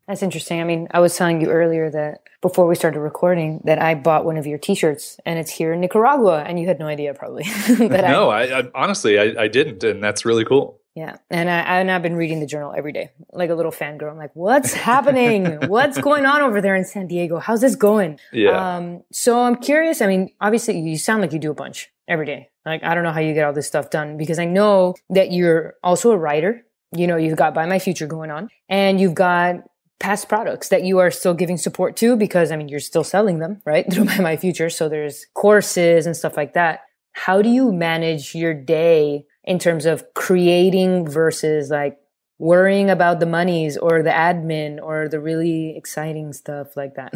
That's 0.08 0.24
interesting. 0.24 0.60
I 0.60 0.64
mean, 0.64 0.88
I 0.92 1.00
was 1.00 1.16
telling 1.16 1.40
you 1.40 1.50
earlier 1.50 1.90
that 1.92 2.22
before 2.42 2.66
we 2.66 2.74
started 2.74 3.00
recording 3.00 3.62
that 3.66 3.80
I 3.80 3.94
bought 3.94 4.26
one 4.26 4.38
of 4.38 4.48
your 4.48 4.58
T-shirts 4.58 5.20
and 5.24 5.38
it's 5.38 5.52
here 5.52 5.72
in 5.72 5.82
Nicaragua, 5.82 6.44
and 6.48 6.60
you 6.60 6.66
had 6.68 6.80
no 6.80 6.88
idea 6.88 7.14
probably. 7.14 7.46
no, 7.80 8.30
I, 8.30 8.60
I, 8.60 8.64
honestly 8.74 9.20
I, 9.20 9.44
I 9.44 9.48
didn't, 9.48 9.84
and 9.84 10.04
that's 10.04 10.26
really 10.26 10.46
cool. 10.46 10.82
Yeah, 10.96 11.18
and 11.30 11.50
I 11.50 11.60
and 11.80 11.92
I've 11.92 12.02
been 12.02 12.16
reading 12.16 12.40
the 12.40 12.46
journal 12.46 12.74
every 12.76 12.92
day, 12.92 13.12
like 13.32 13.50
a 13.50 13.56
little 13.56 13.72
fangirl. 13.72 14.12
I'm 14.12 14.18
like, 14.18 14.36
what's 14.36 14.74
happening? 14.74 15.46
what's 15.68 15.98
going 15.98 16.26
on 16.26 16.42
over 16.42 16.62
there 16.62 16.76
in 16.76 16.84
San 16.84 17.08
Diego? 17.08 17.40
How's 17.40 17.62
this 17.62 17.76
going? 17.76 18.20
Yeah. 18.34 18.78
Um, 18.78 19.04
so 19.12 19.40
I'm 19.42 19.56
curious. 19.56 20.02
I 20.02 20.08
mean, 20.08 20.32
obviously, 20.42 20.80
you 20.80 20.98
sound 20.98 21.22
like 21.22 21.32
you 21.32 21.40
do 21.40 21.52
a 21.52 21.56
bunch 21.56 21.90
every 22.08 22.26
day. 22.26 22.50
Like, 22.66 22.84
I 22.84 22.96
don't 22.96 23.04
know 23.04 23.12
how 23.12 23.22
you 23.22 23.34
get 23.34 23.46
all 23.46 23.54
this 23.54 23.68
stuff 23.68 23.90
done 23.90 24.18
because 24.18 24.40
I 24.40 24.46
know 24.46 24.96
that 25.12 25.32
you're 25.32 25.76
also 25.84 26.12
a 26.12 26.18
writer. 26.18 26.66
You 26.96 27.08
know, 27.08 27.18
you've 27.18 27.38
got 27.38 27.54
Buy 27.54 27.66
My 27.68 27.80
Future 27.80 28.08
going 28.08 28.32
on, 28.32 28.50
and 28.68 29.00
you've 29.00 29.14
got 29.14 29.58
past 30.00 30.30
products 30.30 30.70
that 30.70 30.84
you 30.84 30.98
are 31.00 31.12
still 31.12 31.34
giving 31.34 31.58
support 31.58 31.98
to 31.98 32.16
because 32.16 32.52
I 32.52 32.56
mean 32.56 32.70
you're 32.70 32.80
still 32.80 33.04
selling 33.04 33.40
them, 33.40 33.62
right? 33.66 33.92
Through 33.92 34.06
Buy 34.12 34.20
My 34.20 34.38
Future. 34.38 34.70
So 34.70 34.90
there's 34.90 35.26
courses 35.34 36.06
and 36.06 36.16
stuff 36.16 36.36
like 36.36 36.54
that. 36.54 36.82
How 37.12 37.42
do 37.42 37.50
you 37.50 37.72
manage 37.72 38.34
your 38.34 38.54
day 38.54 39.26
in 39.50 39.58
terms 39.58 39.88
of 39.88 40.06
creating 40.14 41.10
versus 41.10 41.72
like 41.72 41.98
worrying 42.38 42.90
about 42.90 43.20
the 43.20 43.26
monies 43.26 43.78
or 43.78 44.04
the 44.04 44.12
admin 44.12 44.80
or 44.82 45.10
the 45.10 45.20
really 45.20 45.76
exciting 45.76 46.32
stuff 46.32 46.78
like 46.78 46.94
that? 46.94 47.12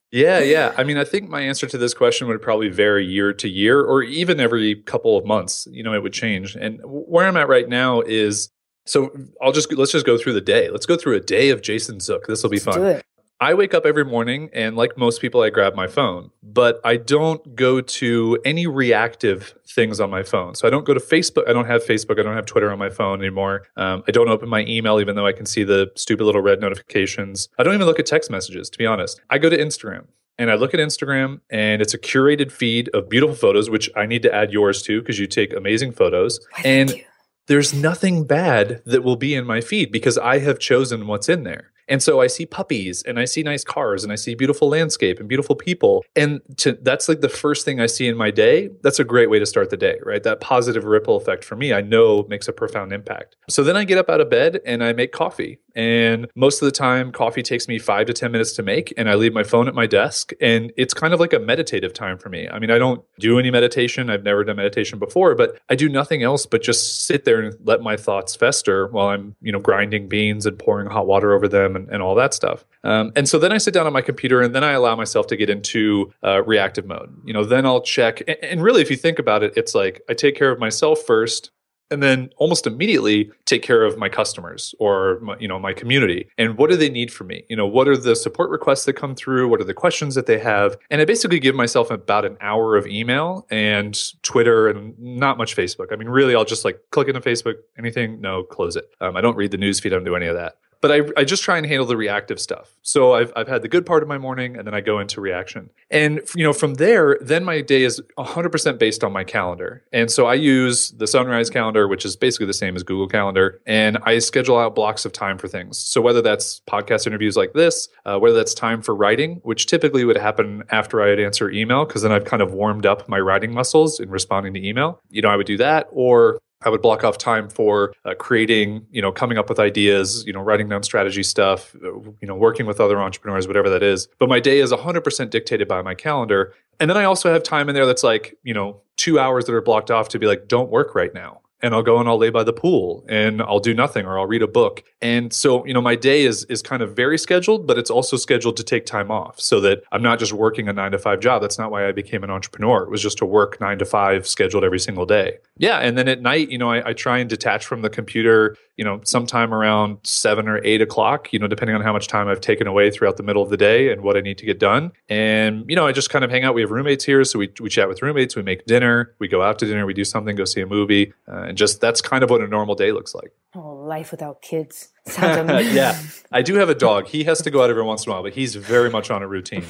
yeah, 0.12 0.40
yeah. 0.40 0.74
I 0.76 0.84
mean, 0.84 0.98
I 0.98 1.04
think 1.04 1.30
my 1.30 1.40
answer 1.40 1.66
to 1.66 1.78
this 1.78 1.94
question 1.94 2.28
would 2.28 2.42
probably 2.42 2.68
vary 2.68 3.06
year 3.06 3.32
to 3.32 3.48
year 3.48 3.82
or 3.82 4.02
even 4.02 4.40
every 4.40 4.76
couple 4.82 5.16
of 5.16 5.24
months. 5.24 5.66
You 5.70 5.82
know, 5.82 5.94
it 5.94 6.02
would 6.02 6.12
change. 6.12 6.54
And 6.54 6.80
where 6.84 7.26
I'm 7.26 7.36
at 7.38 7.48
right 7.48 7.68
now 7.68 8.02
is 8.02 8.50
so 8.84 9.10
I'll 9.40 9.52
just 9.52 9.72
let's 9.72 9.90
just 9.90 10.04
go 10.04 10.18
through 10.18 10.34
the 10.34 10.42
day. 10.42 10.68
Let's 10.68 10.86
go 10.86 10.96
through 10.96 11.16
a 11.16 11.20
day 11.20 11.48
of 11.48 11.62
Jason 11.62 11.98
Zook. 11.98 12.26
This 12.26 12.42
will 12.42 12.50
be 12.50 12.58
let's 12.58 12.76
fun. 12.76 13.00
I 13.44 13.52
wake 13.52 13.74
up 13.74 13.84
every 13.84 14.06
morning 14.06 14.48
and 14.54 14.74
like 14.74 14.96
most 14.96 15.20
people 15.20 15.42
I 15.42 15.50
grab 15.50 15.74
my 15.74 15.86
phone, 15.86 16.30
but 16.42 16.80
I 16.82 16.96
don't 16.96 17.54
go 17.54 17.82
to 17.82 18.38
any 18.42 18.66
reactive 18.66 19.54
things 19.68 20.00
on 20.00 20.08
my 20.08 20.22
phone. 20.22 20.54
So 20.54 20.66
I 20.66 20.70
don't 20.70 20.86
go 20.86 20.94
to 20.94 21.00
Facebook. 21.00 21.46
I 21.46 21.52
don't 21.52 21.66
have 21.66 21.84
Facebook. 21.84 22.18
I 22.18 22.22
don't 22.22 22.36
have 22.36 22.46
Twitter 22.46 22.72
on 22.72 22.78
my 22.78 22.88
phone 22.88 23.20
anymore. 23.20 23.66
Um, 23.76 24.02
I 24.08 24.12
don't 24.12 24.30
open 24.30 24.48
my 24.48 24.64
email 24.64 24.98
even 24.98 25.14
though 25.14 25.26
I 25.26 25.32
can 25.32 25.44
see 25.44 25.62
the 25.62 25.92
stupid 25.94 26.24
little 26.24 26.40
red 26.40 26.62
notifications. 26.62 27.50
I 27.58 27.64
don't 27.64 27.74
even 27.74 27.86
look 27.86 27.98
at 27.98 28.06
text 28.06 28.30
messages 28.30 28.70
to 28.70 28.78
be 28.78 28.86
honest. 28.86 29.20
I 29.28 29.36
go 29.36 29.50
to 29.50 29.58
Instagram 29.58 30.06
and 30.38 30.50
I 30.50 30.54
look 30.54 30.72
at 30.72 30.80
Instagram 30.80 31.40
and 31.50 31.82
it's 31.82 31.92
a 31.92 31.98
curated 31.98 32.50
feed 32.50 32.88
of 32.94 33.10
beautiful 33.10 33.36
photos, 33.36 33.68
which 33.68 33.90
I 33.94 34.06
need 34.06 34.22
to 34.22 34.34
add 34.34 34.54
yours 34.54 34.80
to 34.84 35.02
because 35.02 35.18
you 35.18 35.26
take 35.26 35.52
amazing 35.52 35.92
photos. 35.92 36.40
And 36.64 36.92
you 36.92 37.04
there's 37.46 37.74
nothing 37.74 38.24
bad 38.24 38.82
that 38.86 39.04
will 39.04 39.16
be 39.16 39.34
in 39.34 39.44
my 39.44 39.60
feed 39.60 39.92
because 39.92 40.16
I 40.16 40.38
have 40.38 40.58
chosen 40.58 41.06
what's 41.06 41.28
in 41.28 41.44
there. 41.44 41.72
And 41.88 42.02
so 42.02 42.20
I 42.20 42.26
see 42.26 42.46
puppies 42.46 43.02
and 43.02 43.18
I 43.18 43.24
see 43.24 43.42
nice 43.42 43.64
cars 43.64 44.04
and 44.04 44.12
I 44.12 44.16
see 44.16 44.34
beautiful 44.34 44.68
landscape 44.68 45.20
and 45.20 45.28
beautiful 45.28 45.56
people. 45.56 46.04
And 46.16 46.40
to, 46.58 46.72
that's 46.82 47.08
like 47.08 47.20
the 47.20 47.28
first 47.28 47.64
thing 47.64 47.80
I 47.80 47.86
see 47.86 48.06
in 48.06 48.16
my 48.16 48.30
day. 48.30 48.70
That's 48.82 48.98
a 48.98 49.04
great 49.04 49.30
way 49.30 49.38
to 49.38 49.46
start 49.46 49.70
the 49.70 49.76
day, 49.76 49.98
right? 50.02 50.22
That 50.22 50.40
positive 50.40 50.84
ripple 50.84 51.16
effect 51.16 51.44
for 51.44 51.56
me, 51.56 51.72
I 51.72 51.80
know 51.80 52.24
makes 52.28 52.48
a 52.48 52.52
profound 52.52 52.92
impact. 52.92 53.36
So 53.48 53.62
then 53.62 53.76
I 53.76 53.84
get 53.84 53.98
up 53.98 54.08
out 54.08 54.20
of 54.20 54.30
bed 54.30 54.60
and 54.64 54.82
I 54.82 54.92
make 54.92 55.12
coffee. 55.12 55.58
And 55.74 56.26
most 56.34 56.62
of 56.62 56.66
the 56.66 56.72
time, 56.72 57.12
coffee 57.12 57.42
takes 57.42 57.68
me 57.68 57.78
five 57.78 58.06
to 58.06 58.12
10 58.12 58.32
minutes 58.32 58.52
to 58.54 58.62
make. 58.62 58.92
And 58.96 59.08
I 59.08 59.14
leave 59.14 59.32
my 59.32 59.42
phone 59.42 59.68
at 59.68 59.74
my 59.74 59.86
desk. 59.86 60.32
And 60.40 60.72
it's 60.76 60.94
kind 60.94 61.12
of 61.12 61.20
like 61.20 61.32
a 61.32 61.38
meditative 61.38 61.92
time 61.92 62.18
for 62.18 62.28
me. 62.28 62.48
I 62.48 62.58
mean, 62.58 62.70
I 62.70 62.78
don't 62.78 63.04
do 63.18 63.38
any 63.38 63.50
meditation. 63.50 64.10
I've 64.10 64.22
never 64.22 64.44
done 64.44 64.56
meditation 64.56 64.98
before, 64.98 65.34
but 65.34 65.58
I 65.68 65.74
do 65.74 65.88
nothing 65.88 66.22
else 66.22 66.46
but 66.46 66.62
just 66.62 67.06
sit 67.06 67.24
there 67.24 67.40
and 67.40 67.56
let 67.64 67.80
my 67.80 67.96
thoughts 67.96 68.36
fester 68.36 68.86
while 68.88 69.08
I'm, 69.08 69.34
you 69.40 69.52
know, 69.52 69.58
grinding 69.58 70.08
beans 70.08 70.46
and 70.46 70.58
pouring 70.58 70.88
hot 70.88 71.06
water 71.06 71.32
over 71.32 71.48
them 71.48 71.76
and, 71.76 71.88
and 71.88 72.02
all 72.02 72.14
that 72.14 72.34
stuff. 72.34 72.64
Um, 72.84 73.12
and 73.16 73.28
so 73.28 73.38
then 73.38 73.52
I 73.52 73.58
sit 73.58 73.74
down 73.74 73.86
on 73.86 73.92
my 73.92 74.02
computer 74.02 74.40
and 74.40 74.54
then 74.54 74.64
I 74.64 74.72
allow 74.72 74.94
myself 74.96 75.26
to 75.28 75.36
get 75.36 75.50
into 75.50 76.12
uh, 76.22 76.42
reactive 76.42 76.86
mode. 76.86 77.14
You 77.24 77.32
know, 77.32 77.44
then 77.44 77.66
I'll 77.66 77.80
check. 77.80 78.22
And, 78.28 78.36
and 78.42 78.62
really, 78.62 78.82
if 78.82 78.90
you 78.90 78.96
think 78.96 79.18
about 79.18 79.42
it, 79.42 79.54
it's 79.56 79.74
like 79.74 80.02
I 80.08 80.14
take 80.14 80.36
care 80.36 80.50
of 80.50 80.58
myself 80.58 81.00
first 81.00 81.50
and 81.90 82.02
then 82.02 82.30
almost 82.36 82.66
immediately 82.66 83.30
take 83.44 83.62
care 83.62 83.84
of 83.84 83.98
my 83.98 84.08
customers 84.08 84.74
or 84.78 85.18
my, 85.20 85.36
you 85.38 85.48
know 85.48 85.58
my 85.58 85.72
community. 85.72 86.28
And 86.38 86.56
what 86.56 86.70
do 86.70 86.76
they 86.76 86.88
need 86.88 87.12
from 87.12 87.28
me? 87.28 87.44
You 87.48 87.56
know 87.56 87.66
what 87.66 87.88
are 87.88 87.96
the 87.96 88.16
support 88.16 88.50
requests 88.50 88.84
that 88.86 88.94
come 88.94 89.14
through? 89.14 89.48
What 89.48 89.60
are 89.60 89.64
the 89.64 89.74
questions 89.74 90.14
that 90.14 90.26
they 90.26 90.38
have? 90.38 90.76
And 90.90 91.00
i 91.00 91.04
basically 91.04 91.38
give 91.38 91.54
myself 91.54 91.90
about 91.90 92.24
an 92.24 92.36
hour 92.40 92.76
of 92.76 92.86
email 92.86 93.46
and 93.50 93.98
twitter 94.22 94.68
and 94.68 94.98
not 94.98 95.38
much 95.38 95.56
facebook. 95.56 95.92
I 95.92 95.96
mean 95.96 96.08
really 96.08 96.34
i'll 96.34 96.44
just 96.44 96.64
like 96.64 96.80
click 96.90 97.08
into 97.08 97.20
facebook 97.20 97.54
anything 97.78 98.20
no 98.20 98.42
close 98.42 98.76
it. 98.76 98.90
Um, 99.00 99.16
i 99.16 99.20
don't 99.20 99.36
read 99.36 99.50
the 99.50 99.58
news 99.58 99.80
feed 99.80 99.92
i 99.92 99.96
don't 99.96 100.04
do 100.04 100.16
any 100.16 100.26
of 100.26 100.34
that 100.36 100.56
but 100.84 100.92
I, 100.92 101.00
I 101.16 101.24
just 101.24 101.42
try 101.42 101.56
and 101.56 101.64
handle 101.64 101.86
the 101.86 101.96
reactive 101.96 102.38
stuff. 102.38 102.76
So 102.82 103.14
I've, 103.14 103.32
I've 103.34 103.48
had 103.48 103.62
the 103.62 103.68
good 103.68 103.86
part 103.86 104.02
of 104.02 104.08
my 104.10 104.18
morning 104.18 104.54
and 104.54 104.66
then 104.66 104.74
I 104.74 104.82
go 104.82 104.98
into 104.98 105.18
reaction. 105.18 105.70
And, 105.90 106.20
you 106.36 106.44
know, 106.44 106.52
from 106.52 106.74
there, 106.74 107.16
then 107.22 107.42
my 107.42 107.62
day 107.62 107.84
is 107.84 108.02
100% 108.18 108.78
based 108.78 109.02
on 109.02 109.10
my 109.10 109.24
calendar. 109.24 109.82
And 109.94 110.10
so 110.10 110.26
I 110.26 110.34
use 110.34 110.90
the 110.90 111.06
sunrise 111.06 111.48
calendar, 111.48 111.88
which 111.88 112.04
is 112.04 112.16
basically 112.16 112.44
the 112.44 112.52
same 112.52 112.76
as 112.76 112.82
Google 112.82 113.08
Calendar, 113.08 113.62
and 113.64 113.96
I 114.02 114.18
schedule 114.18 114.58
out 114.58 114.74
blocks 114.74 115.06
of 115.06 115.12
time 115.12 115.38
for 115.38 115.48
things. 115.48 115.78
So 115.78 116.02
whether 116.02 116.20
that's 116.20 116.60
podcast 116.68 117.06
interviews 117.06 117.34
like 117.34 117.54
this, 117.54 117.88
uh, 118.04 118.18
whether 118.18 118.36
that's 118.36 118.52
time 118.52 118.82
for 118.82 118.94
writing, 118.94 119.40
which 119.42 119.64
typically 119.64 120.04
would 120.04 120.18
happen 120.18 120.64
after 120.68 121.00
I'd 121.00 121.18
answer 121.18 121.50
email, 121.50 121.86
because 121.86 122.02
then 122.02 122.12
I've 122.12 122.26
kind 122.26 122.42
of 122.42 122.52
warmed 122.52 122.84
up 122.84 123.08
my 123.08 123.20
writing 123.20 123.54
muscles 123.54 124.00
in 124.00 124.10
responding 124.10 124.52
to 124.52 124.62
email. 124.62 125.00
You 125.08 125.22
know, 125.22 125.30
I 125.30 125.36
would 125.36 125.46
do 125.46 125.56
that. 125.56 125.88
Or 125.92 126.40
I 126.64 126.70
would 126.70 126.82
block 126.82 127.04
off 127.04 127.18
time 127.18 127.48
for 127.48 127.92
uh, 128.04 128.14
creating, 128.18 128.86
you 128.90 129.02
know, 129.02 129.12
coming 129.12 129.38
up 129.38 129.48
with 129.48 129.58
ideas, 129.58 130.24
you 130.26 130.32
know, 130.32 130.40
writing 130.40 130.68
down 130.68 130.82
strategy 130.82 131.22
stuff, 131.22 131.74
uh, 131.76 131.92
you 132.20 132.26
know, 132.26 132.34
working 132.34 132.66
with 132.66 132.80
other 132.80 133.00
entrepreneurs, 133.00 133.46
whatever 133.46 133.68
that 133.70 133.82
is. 133.82 134.08
But 134.18 134.28
my 134.28 134.40
day 134.40 134.60
is 134.60 134.72
100% 134.72 135.30
dictated 135.30 135.68
by 135.68 135.82
my 135.82 135.94
calendar. 135.94 136.54
And 136.80 136.90
then 136.90 136.96
I 136.96 137.04
also 137.04 137.32
have 137.32 137.42
time 137.42 137.68
in 137.68 137.74
there 137.74 137.86
that's 137.86 138.02
like, 138.02 138.36
you 138.42 138.54
know, 138.54 138.80
two 138.96 139.18
hours 139.18 139.44
that 139.44 139.54
are 139.54 139.62
blocked 139.62 139.90
off 139.90 140.08
to 140.10 140.18
be 140.18 140.26
like, 140.26 140.48
don't 140.48 140.70
work 140.70 140.94
right 140.94 141.12
now 141.14 141.40
and 141.62 141.74
I'll 141.74 141.82
go 141.82 141.98
and 141.98 142.08
I'll 142.08 142.18
lay 142.18 142.30
by 142.30 142.44
the 142.44 142.52
pool 142.52 143.04
and 143.08 143.40
I'll 143.42 143.60
do 143.60 143.74
nothing 143.74 144.04
or 144.04 144.18
I'll 144.18 144.26
read 144.26 144.42
a 144.42 144.46
book. 144.46 144.84
And 145.00 145.32
so, 145.32 145.64
you 145.66 145.72
know, 145.74 145.80
my 145.80 145.94
day 145.94 146.24
is 146.24 146.44
is 146.44 146.62
kind 146.62 146.82
of 146.82 146.94
very 146.94 147.18
scheduled, 147.18 147.66
but 147.66 147.78
it's 147.78 147.90
also 147.90 148.16
scheduled 148.16 148.56
to 148.58 148.64
take 148.64 148.86
time 148.86 149.10
off 149.10 149.40
so 149.40 149.60
that 149.60 149.82
I'm 149.92 150.02
not 150.02 150.18
just 150.18 150.32
working 150.32 150.68
a 150.68 150.72
9 150.72 150.92
to 150.92 150.98
5 150.98 151.20
job. 151.20 151.42
That's 151.42 151.58
not 151.58 151.70
why 151.70 151.88
I 151.88 151.92
became 151.92 152.22
an 152.24 152.30
entrepreneur. 152.30 152.82
It 152.82 152.90
was 152.90 153.02
just 153.02 153.18
to 153.18 153.26
work 153.26 153.60
9 153.60 153.78
to 153.78 153.84
5 153.84 154.26
scheduled 154.26 154.64
every 154.64 154.80
single 154.80 155.06
day. 155.06 155.38
Yeah, 155.56 155.78
and 155.78 155.96
then 155.96 156.08
at 156.08 156.20
night, 156.20 156.50
you 156.50 156.58
know, 156.58 156.70
I, 156.70 156.90
I 156.90 156.92
try 156.92 157.18
and 157.18 157.30
detach 157.30 157.64
from 157.64 157.82
the 157.82 157.90
computer, 157.90 158.56
you 158.76 158.84
know, 158.84 159.00
sometime 159.04 159.54
around 159.54 159.98
7 160.02 160.48
or 160.48 160.60
8 160.64 160.82
o'clock, 160.82 161.32
you 161.32 161.38
know, 161.38 161.46
depending 161.46 161.76
on 161.76 161.82
how 161.82 161.92
much 161.92 162.08
time 162.08 162.28
I've 162.28 162.40
taken 162.40 162.66
away 162.66 162.90
throughout 162.90 163.16
the 163.16 163.22
middle 163.22 163.42
of 163.42 163.50
the 163.50 163.56
day 163.56 163.92
and 163.92 164.02
what 164.02 164.16
I 164.16 164.20
need 164.20 164.38
to 164.38 164.46
get 164.46 164.58
done. 164.58 164.92
And, 165.08 165.64
you 165.68 165.76
know, 165.76 165.86
I 165.86 165.92
just 165.92 166.10
kind 166.10 166.24
of 166.24 166.30
hang 166.30 166.44
out. 166.44 166.54
We 166.54 166.62
have 166.62 166.70
roommates 166.70 167.04
here, 167.04 167.22
so 167.24 167.38
we, 167.38 167.52
we 167.60 167.68
chat 167.68 167.88
with 167.88 168.02
roommates, 168.02 168.34
we 168.34 168.42
make 168.42 168.66
dinner, 168.66 169.14
we 169.18 169.28
go 169.28 169.42
out 169.42 169.58
to 169.60 169.66
dinner, 169.66 169.86
we 169.86 169.94
do 169.94 170.04
something, 170.04 170.34
go 170.34 170.44
see 170.44 170.60
a 170.60 170.66
movie. 170.66 171.12
Uh, 171.28 171.44
and 171.44 171.56
just 171.56 171.80
that's 171.80 172.00
kind 172.00 172.24
of 172.24 172.30
what 172.30 172.40
a 172.40 172.48
normal 172.48 172.74
day 172.74 172.92
looks 172.92 173.14
like. 173.14 173.32
Oh, 173.54 173.74
life 173.74 174.10
without 174.10 174.42
kids. 174.42 174.88
Sounds 175.06 175.38
amazing. 175.50 175.76
yeah. 175.76 176.00
I 176.32 176.42
do 176.42 176.54
have 176.56 176.68
a 176.68 176.74
dog. 176.74 177.06
He 177.06 177.24
has 177.24 177.42
to 177.42 177.50
go 177.50 177.62
out 177.62 177.70
every 177.70 177.84
once 177.84 178.04
in 178.06 178.10
a 178.10 178.14
while, 178.14 178.22
but 178.22 178.32
he's 178.34 178.56
very 178.56 178.90
much 178.90 179.10
on 179.10 179.22
a 179.22 179.28
routine. 179.28 179.64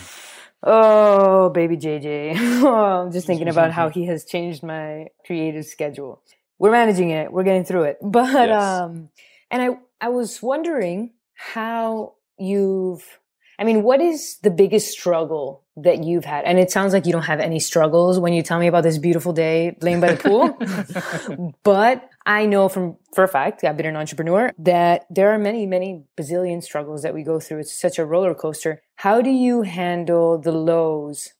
Oh, 0.66 1.50
baby 1.50 1.76
JJ. 1.76 2.36
oh, 2.62 2.74
I'm 3.04 3.12
just 3.12 3.26
thinking 3.26 3.48
about 3.48 3.70
how 3.70 3.90
he 3.90 4.06
has 4.06 4.24
changed 4.24 4.62
my 4.62 5.08
creative 5.26 5.66
schedule. 5.66 6.22
We're 6.58 6.72
managing 6.72 7.10
it. 7.10 7.32
We're 7.32 7.44
getting 7.44 7.64
through 7.64 7.84
it. 7.84 7.98
But 8.02 8.48
yes. 8.48 8.62
um 8.62 9.10
and 9.50 9.62
I 9.62 9.68
I 10.00 10.08
was 10.08 10.42
wondering 10.42 11.12
how 11.34 12.14
you've 12.38 13.20
I 13.58 13.64
mean, 13.64 13.82
what 13.82 14.00
is 14.00 14.38
the 14.42 14.50
biggest 14.50 14.90
struggle 14.90 15.62
that 15.76 16.02
you've 16.02 16.24
had? 16.24 16.44
And 16.44 16.58
it 16.58 16.70
sounds 16.70 16.92
like 16.92 17.06
you 17.06 17.12
don't 17.12 17.22
have 17.22 17.38
any 17.38 17.60
struggles 17.60 18.18
when 18.18 18.32
you 18.32 18.42
tell 18.42 18.58
me 18.58 18.66
about 18.66 18.82
this 18.82 18.98
beautiful 18.98 19.32
day 19.32 19.76
laying 19.80 20.00
by 20.00 20.14
the 20.14 20.22
pool. 20.22 21.54
but 21.62 22.08
I 22.26 22.46
know 22.46 22.68
from 22.68 22.96
for 23.14 23.22
a 23.22 23.28
fact, 23.28 23.62
I've 23.62 23.76
been 23.76 23.86
an 23.86 23.96
entrepreneur, 23.96 24.52
that 24.58 25.06
there 25.08 25.30
are 25.32 25.38
many, 25.38 25.66
many 25.66 26.02
bazillion 26.16 26.62
struggles 26.62 27.02
that 27.02 27.14
we 27.14 27.22
go 27.22 27.38
through. 27.38 27.58
It's 27.58 27.80
such 27.80 27.98
a 27.98 28.04
roller 28.04 28.34
coaster. 28.34 28.82
How 28.96 29.20
do 29.20 29.30
you 29.30 29.62
handle 29.62 30.38
the 30.38 30.52
lows 30.52 31.33